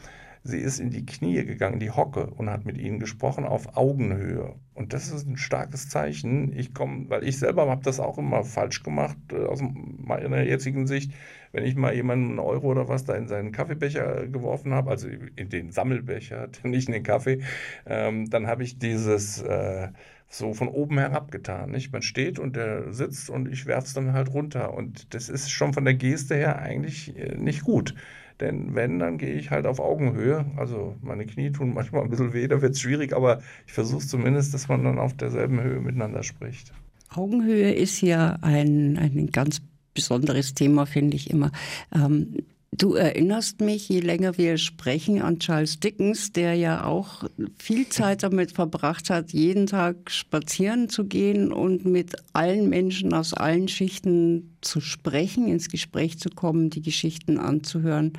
Sie 0.45 0.59
ist 0.59 0.81
in 0.81 0.91
die 0.91 1.07
Knie 1.07 1.45
gegangen, 1.45 1.79
die 1.79 1.91
Hocke, 1.91 2.27
und 2.27 2.51
hat 2.51 2.65
mit 2.65 2.77
ihnen 2.77 2.99
gesprochen 2.99 3.45
auf 3.45 3.77
Augenhöhe. 3.77 4.57
Und 4.75 4.93
das 4.93 5.13
ist 5.13 5.27
ein 5.27 5.37
starkes 5.37 5.89
Zeichen. 5.89 6.53
Ich 6.57 6.75
komme, 6.75 7.09
weil 7.09 7.23
ich 7.23 7.39
selber 7.39 7.69
habe 7.69 7.85
das 7.85 8.01
auch 8.01 8.19
immer 8.19 8.43
falsch 8.43 8.83
gemacht, 8.83 9.17
äh, 9.33 9.45
aus 9.45 9.61
meiner 9.63 10.43
jetzigen 10.43 10.87
Sicht. 10.87 11.13
Wenn 11.53 11.65
ich 11.65 11.77
mal 11.77 11.95
jemanden 11.95 12.31
einen 12.31 12.39
Euro 12.41 12.69
oder 12.69 12.89
was 12.89 13.05
da 13.05 13.15
in 13.15 13.29
seinen 13.29 13.53
Kaffeebecher 13.53 14.27
geworfen 14.27 14.73
habe, 14.75 14.91
also 14.91 15.09
in 15.09 15.49
den 15.49 15.71
Sammelbecher, 15.71 16.49
nicht 16.65 16.89
in 16.89 16.95
den 16.95 17.03
Kaffee, 17.05 17.41
ähm, 17.87 18.29
dann 18.29 18.47
habe 18.49 18.65
ich 18.65 18.79
dieses 18.79 19.43
äh, 19.43 19.89
so 20.29 20.55
von 20.55 20.69
oben 20.69 20.99
herab 20.99 21.31
getan. 21.31 21.71
Nicht? 21.71 21.93
Man 21.93 22.03
steht 22.03 22.39
und 22.39 22.57
der 22.57 22.93
sitzt 22.93 23.31
und 23.31 23.49
ich 23.49 23.67
werfe 23.67 23.87
es 23.87 23.95
dann 23.95 24.13
halt 24.13 24.33
runter. 24.33 24.75
Und 24.75 25.15
das 25.15 25.29
ist 25.29 25.51
schon 25.51 25.75
von 25.75 25.85
der 25.85 25.95
Geste 25.95 26.35
her 26.35 26.59
eigentlich 26.59 27.17
äh, 27.17 27.37
nicht 27.37 27.63
gut. 27.63 27.95
Denn 28.43 28.75
wenn, 28.75 28.99
dann 28.99 29.19
gehe 29.19 29.35
ich 29.35 29.53
halt 29.53 29.67
auf 29.67 29.79
Augenhöhe. 29.79 30.45
Also 30.57 30.97
meine 31.01 31.25
Knie 31.27 31.53
tun 31.53 31.73
manchmal 31.75 32.03
ein 32.03 32.11
bisschen 32.11 32.33
weh, 32.33 32.49
da 32.49 32.61
wird 32.61 32.73
es 32.73 32.81
schwierig, 32.81 33.13
aber 33.13 33.41
ich 33.69 33.73
versuche 33.73 34.05
zumindest, 34.05 34.53
dass 34.53 34.67
man 34.67 34.83
dann 34.83 34.99
auf 34.99 35.17
derselben 35.17 35.63
Höhe 35.63 35.81
miteinander 35.81 36.25
spricht. 36.25 36.73
Augenhöhe 37.15 37.73
ist 37.73 38.01
ja 38.01 38.39
ein, 38.43 38.99
ein 38.99 39.29
ganz 39.29 39.63
besonderes 39.95 40.55
Thema, 40.55 40.87
finde 40.87 41.17
ich 41.17 41.31
immer. 41.31 41.53
Ähm, 41.95 42.39
Du 42.75 42.95
erinnerst 42.95 43.61
mich, 43.61 43.91
je 43.91 44.01
länger 44.01 44.39
wir 44.39 44.57
sprechen, 44.57 45.21
an 45.21 45.39
Charles 45.39 45.79
Dickens, 45.79 46.33
der 46.33 46.55
ja 46.55 46.87
auch 46.87 47.23
viel 47.59 47.87
Zeit 47.91 48.23
damit 48.23 48.53
verbracht 48.53 49.11
hat, 49.11 49.31
jeden 49.33 49.67
Tag 49.67 50.11
spazieren 50.11 50.89
zu 50.89 51.05
gehen 51.05 51.53
und 51.53 51.85
mit 51.85 52.15
allen 52.33 52.71
Menschen 52.71 53.13
aus 53.13 53.35
allen 53.35 53.69
Schichten 53.69 54.57
zu 54.63 54.81
sprechen, 54.81 55.49
ins 55.49 55.69
Gespräch 55.69 56.19
zu 56.19 56.31
kommen, 56.31 56.71
die 56.71 56.81
Geschichten 56.81 57.37
anzuhören. 57.37 58.15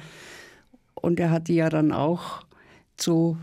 Und 0.93 1.19
er 1.19 1.31
hat 1.31 1.47
die 1.47 1.55
ja 1.55 1.69
dann 1.69 1.91
auch 1.91 2.45
zu 2.95 3.37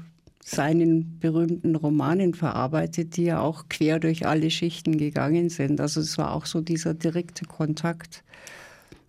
seinen 0.45 1.19
berühmten 1.19 1.75
Romanen 1.75 2.35
verarbeitet, 2.35 3.17
die 3.17 3.25
ja 3.25 3.41
auch 3.41 3.69
quer 3.69 3.99
durch 3.99 4.27
alle 4.27 4.51
Schichten 4.51 4.97
gegangen 4.97 5.49
sind. 5.49 5.81
Also 5.81 6.01
es 6.01 6.17
war 6.19 6.33
auch 6.33 6.47
so 6.47 6.61
dieser 6.61 6.95
direkte 6.95 7.47
Kontakt. 7.47 8.23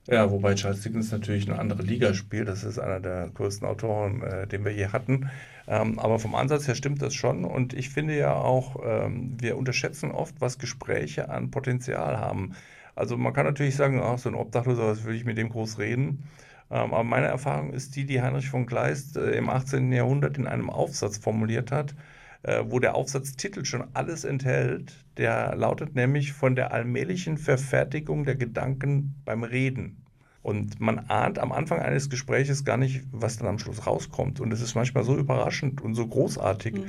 Ja, 0.08 0.32
wobei 0.32 0.56
Charles 0.56 0.82
Dickens 0.82 1.12
natürlich 1.12 1.48
eine 1.50 1.60
andere 1.60 1.84
Liga 1.84 2.14
spielt. 2.14 2.48
Das 2.48 2.64
ist 2.64 2.80
einer 2.80 3.00
der 3.00 3.30
größten 3.30 3.68
Autoren, 3.68 4.22
äh, 4.24 4.48
den 4.48 4.66
wir 4.66 4.72
je 4.74 4.88
hatten. 4.88 5.30
Ähm, 5.68 6.00
aber 6.00 6.20
vom 6.20 6.34
Ansatz 6.36 6.68
her 6.68 6.76
stimmt 6.76 7.02
das 7.02 7.14
schon. 7.14 7.46
Und 7.46 7.74
ich 7.74 7.90
finde 7.90 8.18
ja 8.18 8.34
auch, 8.34 8.78
ähm, 8.84 9.38
wir 9.40 9.58
unterschätzen 9.58 10.12
oft, 10.12 10.36
was 10.42 10.58
Gespräche 10.58 11.30
an 11.30 11.52
Potenzial 11.52 12.18
haben. 12.20 12.56
Also 12.96 13.16
man 13.18 13.34
kann 13.34 13.46
natürlich 13.46 13.76
sagen, 13.76 14.02
ach, 14.04 14.18
so 14.18 14.30
ein 14.30 14.36
Obdachloser, 14.36 14.88
was 14.88 15.06
will 15.06 15.16
ich 15.16 15.24
mit 15.26 15.38
dem 15.38 15.50
groß 15.50 15.78
reden? 15.80 16.24
Ähm, 16.72 16.94
aber 16.94 17.04
meine 17.04 17.28
Erfahrung 17.28 17.72
ist 17.72 17.96
die, 17.96 18.06
die 18.06 18.22
Heinrich 18.22 18.50
von 18.50 18.66
Kleist 18.66 19.18
äh, 19.18 19.32
im 19.32 19.50
18. 19.50 19.92
Jahrhundert 19.92 20.38
in 20.38 20.48
einem 20.48 20.70
Aufsatz 20.70 21.18
formuliert 21.18 21.72
hat 21.72 21.96
äh, 22.44 22.64
wo 22.68 22.80
der 22.80 22.96
Aufsatztitel 22.96 23.66
schon 23.66 23.84
alles 23.94 24.24
enthält. 24.24 25.06
Der 25.18 25.56
lautet 25.56 25.96
nämlich 25.96 26.34
von 26.34 26.56
der 26.56 26.74
allmählichen 26.74 27.38
Verfertigung 27.38 28.26
der 28.26 28.36
Gedanken 28.36 29.16
beim 29.26 29.44
Reden. 29.44 29.98
Und 30.42 30.80
man 30.80 31.00
ahnt 31.00 31.38
am 31.38 31.52
Anfang 31.52 31.80
eines 31.80 32.10
Gespräches 32.10 32.66
gar 32.66 32.78
nicht, 32.78 33.04
was 33.12 33.38
dann 33.38 33.48
am 33.48 33.60
Schluss 33.60 33.86
rauskommt. 33.86 34.40
Und 34.40 34.52
es 34.52 34.62
ist 34.62 34.74
manchmal 34.74 35.04
so 35.04 35.16
überraschend 35.16 35.82
und 35.82 35.94
so 35.94 36.08
großartig. 36.08 36.74
Mhm. 36.74 36.82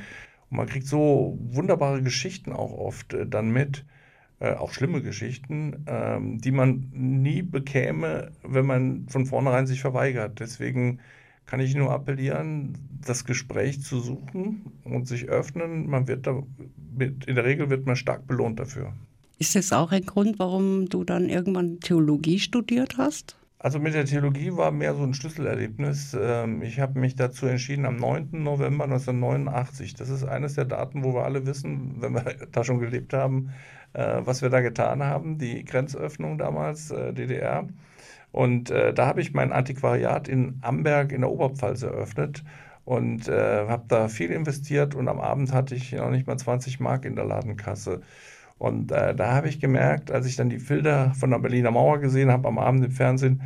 Und 0.50 0.56
man 0.56 0.66
kriegt 0.66 0.86
so 0.86 1.38
wunderbare 1.40 2.02
Geschichten 2.02 2.52
auch 2.52 2.72
oft 2.72 3.12
äh, 3.12 3.26
dann 3.26 3.50
mit, 3.50 3.84
äh, 4.40 4.54
auch 4.54 4.72
schlimme 4.72 5.02
Geschichten, 5.02 5.84
ähm, 5.86 6.38
die 6.38 6.50
man 6.50 6.88
nie 6.92 7.42
bekäme, 7.42 8.32
wenn 8.42 8.64
man 8.64 9.06
von 9.08 9.26
vornherein 9.26 9.66
sich 9.66 9.82
verweigert. 9.82 10.40
Deswegen 10.40 11.00
kann 11.46 11.60
ich 11.60 11.74
nur 11.74 11.90
appellieren, 11.90 12.78
das 13.04 13.24
Gespräch 13.24 13.82
zu 13.82 14.00
suchen 14.00 14.72
und 14.84 15.06
sich 15.06 15.28
öffnen. 15.28 15.88
Man 15.88 16.08
wird 16.08 16.26
da, 16.26 16.42
in 16.98 17.34
der 17.34 17.44
Regel 17.44 17.70
wird 17.70 17.86
man 17.86 17.96
stark 17.96 18.26
belohnt 18.26 18.60
dafür. 18.60 18.92
Ist 19.38 19.56
das 19.56 19.72
auch 19.72 19.90
ein 19.90 20.06
Grund, 20.06 20.38
warum 20.38 20.88
du 20.88 21.04
dann 21.04 21.28
irgendwann 21.28 21.80
Theologie 21.80 22.38
studiert 22.38 22.96
hast? 22.96 23.36
Also 23.58 23.78
mit 23.78 23.94
der 23.94 24.04
Theologie 24.04 24.56
war 24.56 24.72
mehr 24.72 24.94
so 24.94 25.04
ein 25.04 25.14
Schlüsselerlebnis. 25.14 26.16
Ähm, 26.20 26.62
ich 26.62 26.80
habe 26.80 26.98
mich 26.98 27.14
dazu 27.14 27.46
entschieden 27.46 27.86
am 27.86 27.96
9. 27.96 28.30
November 28.32 28.84
1989. 28.84 29.94
Das 29.94 30.08
ist 30.08 30.24
eines 30.24 30.54
der 30.54 30.64
Daten, 30.64 31.04
wo 31.04 31.14
wir 31.14 31.24
alle 31.24 31.46
wissen, 31.46 31.94
wenn 32.00 32.12
wir 32.12 32.22
da 32.52 32.64
schon 32.64 32.80
gelebt 32.80 33.12
haben, 33.12 33.50
äh, 33.92 34.20
was 34.24 34.42
wir 34.42 34.50
da 34.50 34.60
getan 34.60 35.04
haben. 35.04 35.38
Die 35.38 35.64
Grenzöffnung 35.64 36.38
damals, 36.38 36.90
äh, 36.90 37.12
DDR. 37.12 37.68
Und 38.32 38.70
äh, 38.70 38.94
da 38.94 39.06
habe 39.06 39.20
ich 39.20 39.34
mein 39.34 39.52
Antiquariat 39.52 40.28
in 40.28 40.58
Amberg 40.62 41.12
in 41.12 41.20
der 41.20 41.30
Oberpfalz 41.30 41.82
eröffnet 41.82 42.42
und 42.84 43.28
äh, 43.28 43.68
habe 43.68 43.84
da 43.88 44.08
viel 44.08 44.30
investiert 44.30 44.94
und 44.94 45.08
am 45.08 45.20
Abend 45.20 45.52
hatte 45.52 45.74
ich 45.74 45.92
noch 45.92 46.10
nicht 46.10 46.26
mal 46.26 46.38
20 46.38 46.80
Mark 46.80 47.04
in 47.04 47.14
der 47.14 47.26
Ladenkasse. 47.26 48.00
Und 48.58 48.92
äh, 48.92 49.14
da 49.14 49.34
habe 49.34 49.48
ich 49.48 49.60
gemerkt, 49.60 50.10
als 50.10 50.26
ich 50.26 50.36
dann 50.36 50.48
die 50.48 50.58
Bilder 50.58 51.12
von 51.14 51.30
der 51.30 51.38
Berliner 51.38 51.70
Mauer 51.70 51.98
gesehen 51.98 52.30
habe 52.30 52.48
am 52.48 52.58
Abend 52.58 52.84
im 52.84 52.92
Fernsehen, 52.92 53.42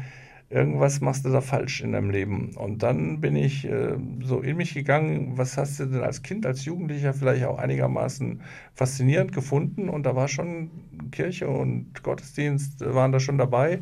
irgendwas 0.51 1.01
machst 1.01 1.25
du 1.25 1.31
da 1.31 1.40
falsch 1.40 1.81
in 1.81 1.92
deinem 1.92 2.11
Leben. 2.11 2.55
Und 2.57 2.83
dann 2.83 3.20
bin 3.20 3.35
ich 3.37 3.64
äh, 3.66 3.96
so 4.22 4.40
in 4.40 4.57
mich 4.57 4.75
gegangen, 4.75 5.37
was 5.37 5.57
hast 5.57 5.81
du 5.81 5.87
denn 5.87 6.03
als 6.03 6.22
Kind, 6.22 6.46
als 6.46 6.64
Jugendlicher 6.64 7.14
vielleicht 7.14 7.44
auch 7.46 7.59
einigermaßen 7.59 8.42
faszinierend 8.75 9.33
gefunden? 9.33 9.88
Und 9.88 10.05
da 10.05 10.14
war 10.14 10.29
schon 10.29 10.70
Kirche 11.12 11.49
und 11.49 12.03
Gottesdienst 12.03 12.81
waren 12.81 13.12
da 13.12 13.20
schon 13.20 13.38
dabei. 13.38 13.81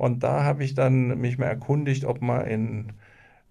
Und 0.00 0.22
da 0.22 0.44
habe 0.44 0.64
ich 0.64 0.72
dann 0.72 1.20
mich 1.20 1.36
mal 1.36 1.44
erkundigt, 1.44 2.06
ob 2.06 2.22
man 2.22 2.46
in 2.46 2.92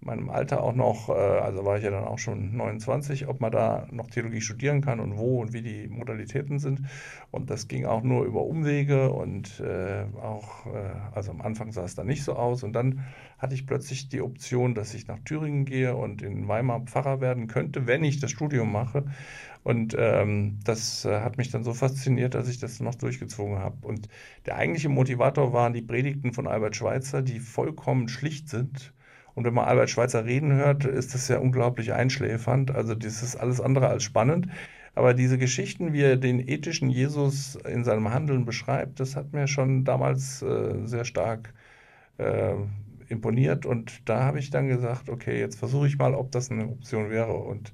meinem 0.00 0.30
Alter 0.30 0.64
auch 0.64 0.74
noch, 0.74 1.08
äh, 1.08 1.12
also 1.12 1.64
war 1.64 1.78
ich 1.78 1.84
ja 1.84 1.92
dann 1.92 2.02
auch 2.02 2.18
schon 2.18 2.56
29, 2.56 3.28
ob 3.28 3.40
man 3.40 3.52
da 3.52 3.86
noch 3.92 4.08
Theologie 4.08 4.40
studieren 4.40 4.80
kann 4.80 4.98
und 4.98 5.16
wo 5.16 5.40
und 5.40 5.52
wie 5.52 5.62
die 5.62 5.86
Modalitäten 5.86 6.58
sind. 6.58 6.80
Und 7.30 7.50
das 7.50 7.68
ging 7.68 7.86
auch 7.86 8.02
nur 8.02 8.24
über 8.24 8.42
Umwege 8.42 9.12
und 9.12 9.60
äh, 9.60 10.06
auch, 10.20 10.66
äh, 10.66 10.90
also 11.14 11.30
am 11.30 11.40
Anfang 11.40 11.70
sah 11.70 11.84
es 11.84 11.94
dann 11.94 12.08
nicht 12.08 12.24
so 12.24 12.34
aus. 12.34 12.64
Und 12.64 12.72
dann 12.72 13.04
hatte 13.38 13.54
ich 13.54 13.64
plötzlich 13.64 14.08
die 14.08 14.20
Option, 14.20 14.74
dass 14.74 14.92
ich 14.94 15.06
nach 15.06 15.20
Thüringen 15.20 15.66
gehe 15.66 15.94
und 15.94 16.20
in 16.20 16.48
Weimar 16.48 16.80
Pfarrer 16.80 17.20
werden 17.20 17.46
könnte, 17.46 17.86
wenn 17.86 18.02
ich 18.02 18.18
das 18.18 18.32
Studium 18.32 18.72
mache. 18.72 19.04
Und 19.62 19.94
ähm, 19.98 20.58
das 20.64 21.04
äh, 21.04 21.20
hat 21.20 21.36
mich 21.36 21.50
dann 21.50 21.64
so 21.64 21.74
fasziniert, 21.74 22.34
dass 22.34 22.48
ich 22.48 22.58
das 22.58 22.80
noch 22.80 22.94
durchgezogen 22.94 23.58
habe. 23.58 23.86
Und 23.86 24.08
der 24.46 24.56
eigentliche 24.56 24.88
Motivator 24.88 25.52
waren 25.52 25.74
die 25.74 25.82
Predigten 25.82 26.32
von 26.32 26.46
Albert 26.46 26.76
Schweitzer, 26.76 27.22
die 27.22 27.40
vollkommen 27.40 28.08
schlicht 28.08 28.48
sind. 28.48 28.94
Und 29.34 29.44
wenn 29.44 29.54
man 29.54 29.66
Albert 29.66 29.90
Schweitzer 29.90 30.24
reden 30.24 30.52
hört, 30.52 30.84
ist 30.84 31.14
das 31.14 31.28
ja 31.28 31.38
unglaublich 31.38 31.92
einschläfernd. 31.92 32.70
Also 32.70 32.94
das 32.94 33.22
ist 33.22 33.36
alles 33.36 33.60
andere 33.60 33.88
als 33.88 34.02
spannend. 34.02 34.48
Aber 34.94 35.14
diese 35.14 35.38
Geschichten, 35.38 35.92
wie 35.92 36.02
er 36.02 36.16
den 36.16 36.40
ethischen 36.40 36.90
Jesus 36.90 37.56
in 37.56 37.84
seinem 37.84 38.12
Handeln 38.12 38.44
beschreibt, 38.44 38.98
das 38.98 39.14
hat 39.14 39.32
mir 39.32 39.46
schon 39.46 39.84
damals 39.84 40.42
äh, 40.42 40.86
sehr 40.86 41.04
stark 41.04 41.54
äh, 42.18 42.54
imponiert. 43.08 43.66
Und 43.66 44.08
da 44.08 44.24
habe 44.24 44.38
ich 44.38 44.50
dann 44.50 44.68
gesagt, 44.68 45.08
okay, 45.10 45.38
jetzt 45.38 45.58
versuche 45.58 45.86
ich 45.86 45.98
mal, 45.98 46.14
ob 46.14 46.32
das 46.32 46.50
eine 46.50 46.66
Option 46.66 47.10
wäre. 47.10 47.34
Und 47.34 47.72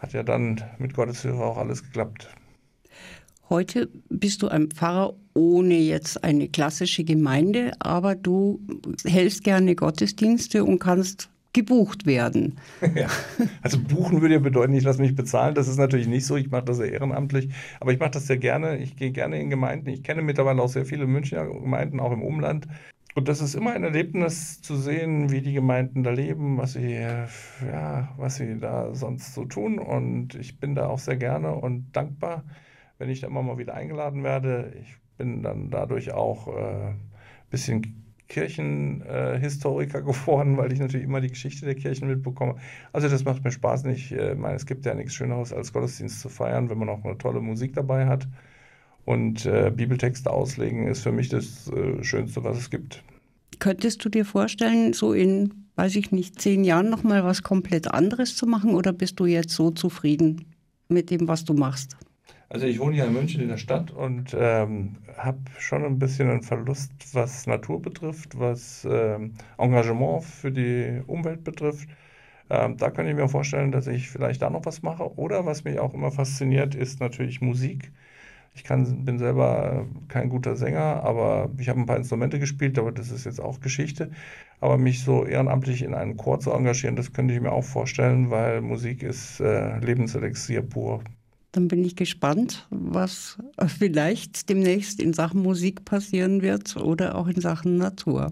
hat 0.00 0.12
ja 0.12 0.22
dann 0.22 0.60
mit 0.78 0.94
Gottes 0.94 1.22
Hilfe 1.22 1.44
auch 1.44 1.56
alles 1.56 1.84
geklappt. 1.84 2.28
Heute 3.48 3.88
bist 4.08 4.42
du 4.42 4.48
ein 4.48 4.70
Pfarrer 4.70 5.14
ohne 5.34 5.74
jetzt 5.74 6.22
eine 6.22 6.48
klassische 6.48 7.04
Gemeinde, 7.04 7.72
aber 7.80 8.14
du 8.14 8.60
hältst 9.04 9.44
gerne 9.44 9.74
Gottesdienste 9.74 10.64
und 10.64 10.78
kannst 10.78 11.30
gebucht 11.52 12.06
werden. 12.06 12.58
Ja. 12.94 13.08
Also 13.62 13.78
buchen 13.78 14.20
würde 14.20 14.34
ja 14.34 14.40
bedeuten, 14.40 14.74
ich 14.74 14.84
lasse 14.84 15.00
mich 15.00 15.14
bezahlen. 15.14 15.54
Das 15.54 15.68
ist 15.68 15.78
natürlich 15.78 16.06
nicht 16.06 16.26
so. 16.26 16.36
Ich 16.36 16.50
mache 16.50 16.64
das 16.64 16.78
ja 16.78 16.86
ehrenamtlich, 16.86 17.50
aber 17.80 17.92
ich 17.92 17.98
mache 17.98 18.10
das 18.12 18.26
sehr 18.26 18.38
gerne. 18.38 18.78
Ich 18.78 18.96
gehe 18.96 19.10
gerne 19.10 19.40
in 19.40 19.50
Gemeinden. 19.50 19.88
Ich 19.90 20.02
kenne 20.02 20.22
mittlerweile 20.22 20.62
auch 20.62 20.68
sehr 20.68 20.86
viele 20.86 21.06
Münchner 21.06 21.46
Gemeinden, 21.46 22.00
auch 22.00 22.12
im 22.12 22.22
Umland. 22.22 22.66
Und 23.14 23.28
das 23.28 23.40
ist 23.40 23.54
immer 23.54 23.72
ein 23.72 23.82
Erlebnis 23.82 24.62
zu 24.62 24.76
sehen, 24.76 25.30
wie 25.30 25.40
die 25.40 25.52
Gemeinden 25.52 26.02
da 26.04 26.10
leben, 26.10 26.58
was 26.58 26.74
sie, 26.74 26.92
ja, 26.92 28.14
was 28.16 28.36
sie 28.36 28.58
da 28.58 28.94
sonst 28.94 29.34
so 29.34 29.44
tun. 29.44 29.78
Und 29.78 30.34
ich 30.36 30.60
bin 30.60 30.74
da 30.74 30.86
auch 30.86 30.98
sehr 31.00 31.16
gerne 31.16 31.54
und 31.54 31.90
dankbar, 31.92 32.44
wenn 32.98 33.08
ich 33.08 33.20
da 33.20 33.26
immer 33.26 33.42
mal 33.42 33.58
wieder 33.58 33.74
eingeladen 33.74 34.22
werde. 34.22 34.72
Ich 34.80 34.96
bin 35.18 35.42
dann 35.42 35.70
dadurch 35.70 36.12
auch 36.12 36.46
ein 36.48 36.92
äh, 36.92 36.94
bisschen 37.50 38.00
Kirchenhistoriker 38.28 39.98
äh, 39.98 40.02
geworden, 40.04 40.56
weil 40.56 40.72
ich 40.72 40.78
natürlich 40.78 41.04
immer 41.04 41.20
die 41.20 41.30
Geschichte 41.30 41.66
der 41.66 41.74
Kirchen 41.74 42.08
mitbekomme. 42.08 42.56
Also 42.92 43.08
das 43.08 43.24
macht 43.24 43.42
mir 43.44 43.50
Spaß 43.50 43.84
nicht. 43.84 44.12
Ich 44.12 44.36
meine, 44.36 44.54
es 44.54 44.66
gibt 44.66 44.86
ja 44.86 44.94
nichts 44.94 45.14
Schöneres 45.14 45.52
als 45.52 45.72
Gottesdienst 45.72 46.20
zu 46.20 46.28
feiern, 46.28 46.70
wenn 46.70 46.78
man 46.78 46.88
auch 46.88 47.04
eine 47.04 47.18
tolle 47.18 47.40
Musik 47.40 47.74
dabei 47.74 48.06
hat. 48.06 48.28
Und 49.04 49.46
äh, 49.46 49.72
Bibeltexte 49.74 50.30
auslegen 50.30 50.86
ist 50.86 51.02
für 51.02 51.12
mich 51.12 51.28
das 51.28 51.68
äh, 51.68 52.02
Schönste, 52.02 52.44
was 52.44 52.58
es 52.58 52.70
gibt. 52.70 53.02
Könntest 53.58 54.04
du 54.04 54.08
dir 54.08 54.24
vorstellen, 54.24 54.92
so 54.92 55.12
in, 55.12 55.66
weiß 55.76 55.96
ich 55.96 56.12
nicht, 56.12 56.40
zehn 56.40 56.64
Jahren 56.64 56.90
nochmal 56.90 57.24
was 57.24 57.42
komplett 57.42 57.88
anderes 57.92 58.36
zu 58.36 58.46
machen 58.46 58.74
oder 58.74 58.92
bist 58.92 59.18
du 59.20 59.26
jetzt 59.26 59.50
so 59.50 59.70
zufrieden 59.70 60.46
mit 60.88 61.10
dem, 61.10 61.28
was 61.28 61.44
du 61.44 61.54
machst? 61.54 61.96
Also 62.48 62.66
ich 62.66 62.80
wohne 62.80 62.96
ja 62.96 63.04
in 63.04 63.12
München 63.12 63.40
in 63.40 63.48
der 63.48 63.58
Stadt 63.58 63.92
und 63.92 64.34
ähm, 64.36 64.96
habe 65.16 65.38
schon 65.58 65.84
ein 65.84 66.00
bisschen 66.00 66.28
einen 66.28 66.42
Verlust, 66.42 66.90
was 67.12 67.46
Natur 67.46 67.80
betrifft, 67.80 68.36
was 68.38 68.86
ähm, 68.90 69.34
Engagement 69.56 70.24
für 70.24 70.50
die 70.50 71.00
Umwelt 71.06 71.44
betrifft. 71.44 71.88
Ähm, 72.50 72.76
da 72.76 72.90
kann 72.90 73.06
ich 73.06 73.14
mir 73.14 73.28
vorstellen, 73.28 73.70
dass 73.70 73.86
ich 73.86 74.10
vielleicht 74.10 74.42
da 74.42 74.50
noch 74.50 74.66
was 74.66 74.82
mache. 74.82 75.16
Oder 75.16 75.46
was 75.46 75.62
mich 75.62 75.78
auch 75.78 75.94
immer 75.94 76.10
fasziniert, 76.10 76.74
ist 76.74 76.98
natürlich 76.98 77.40
Musik. 77.40 77.92
Ich 78.54 78.64
kann, 78.64 79.04
bin 79.04 79.18
selber 79.18 79.86
kein 80.08 80.28
guter 80.28 80.56
Sänger, 80.56 81.02
aber 81.04 81.50
ich 81.58 81.68
habe 81.68 81.80
ein 81.80 81.86
paar 81.86 81.96
Instrumente 81.96 82.38
gespielt, 82.38 82.78
aber 82.78 82.92
das 82.92 83.10
ist 83.10 83.24
jetzt 83.24 83.40
auch 83.40 83.60
Geschichte. 83.60 84.10
Aber 84.60 84.76
mich 84.76 85.02
so 85.02 85.24
ehrenamtlich 85.24 85.82
in 85.82 85.94
einen 85.94 86.16
Chor 86.16 86.40
zu 86.40 86.50
engagieren, 86.50 86.96
das 86.96 87.12
könnte 87.12 87.32
ich 87.32 87.40
mir 87.40 87.52
auch 87.52 87.64
vorstellen, 87.64 88.30
weil 88.30 88.60
Musik 88.60 89.02
ist 89.02 89.40
äh, 89.40 89.78
Lebenselixier 89.78 90.62
pur. 90.62 91.02
Dann 91.52 91.68
bin 91.68 91.84
ich 91.84 91.96
gespannt, 91.96 92.68
was 92.70 93.38
vielleicht 93.66 94.48
demnächst 94.48 95.00
in 95.00 95.12
Sachen 95.12 95.42
Musik 95.42 95.84
passieren 95.84 96.42
wird 96.42 96.76
oder 96.76 97.16
auch 97.16 97.26
in 97.26 97.40
Sachen 97.40 97.76
Natur. 97.76 98.30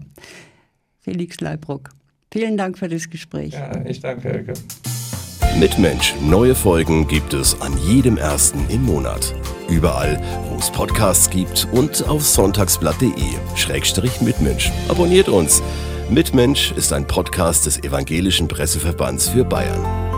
Felix 1.01 1.39
Leibruck, 1.41 1.89
vielen 2.31 2.55
Dank 2.55 2.77
für 2.77 2.87
das 2.87 3.09
Gespräch. 3.09 3.53
Ja, 3.53 3.85
ich 3.85 3.99
danke, 3.99 4.29
Elke. 4.29 4.53
Mitmensch, 5.59 6.15
neue 6.21 6.55
Folgen 6.55 7.07
gibt 7.07 7.33
es 7.33 7.59
an 7.59 7.77
jedem 7.79 8.17
ersten 8.17 8.69
im 8.69 8.83
Monat. 8.83 9.35
Überall, 9.69 10.19
wo 10.49 10.57
es 10.57 10.71
Podcasts 10.71 11.29
gibt 11.29 11.67
und 11.71 12.07
auf 12.07 12.25
sonntagsblatt.de-mitmensch. 12.25 14.71
Abonniert 14.87 15.29
uns. 15.29 15.61
Mitmensch 16.09 16.71
ist 16.71 16.91
ein 16.91 17.05
Podcast 17.05 17.67
des 17.67 17.83
Evangelischen 17.83 18.47
Presseverbands 18.47 19.29
für 19.29 19.45
Bayern. 19.45 20.08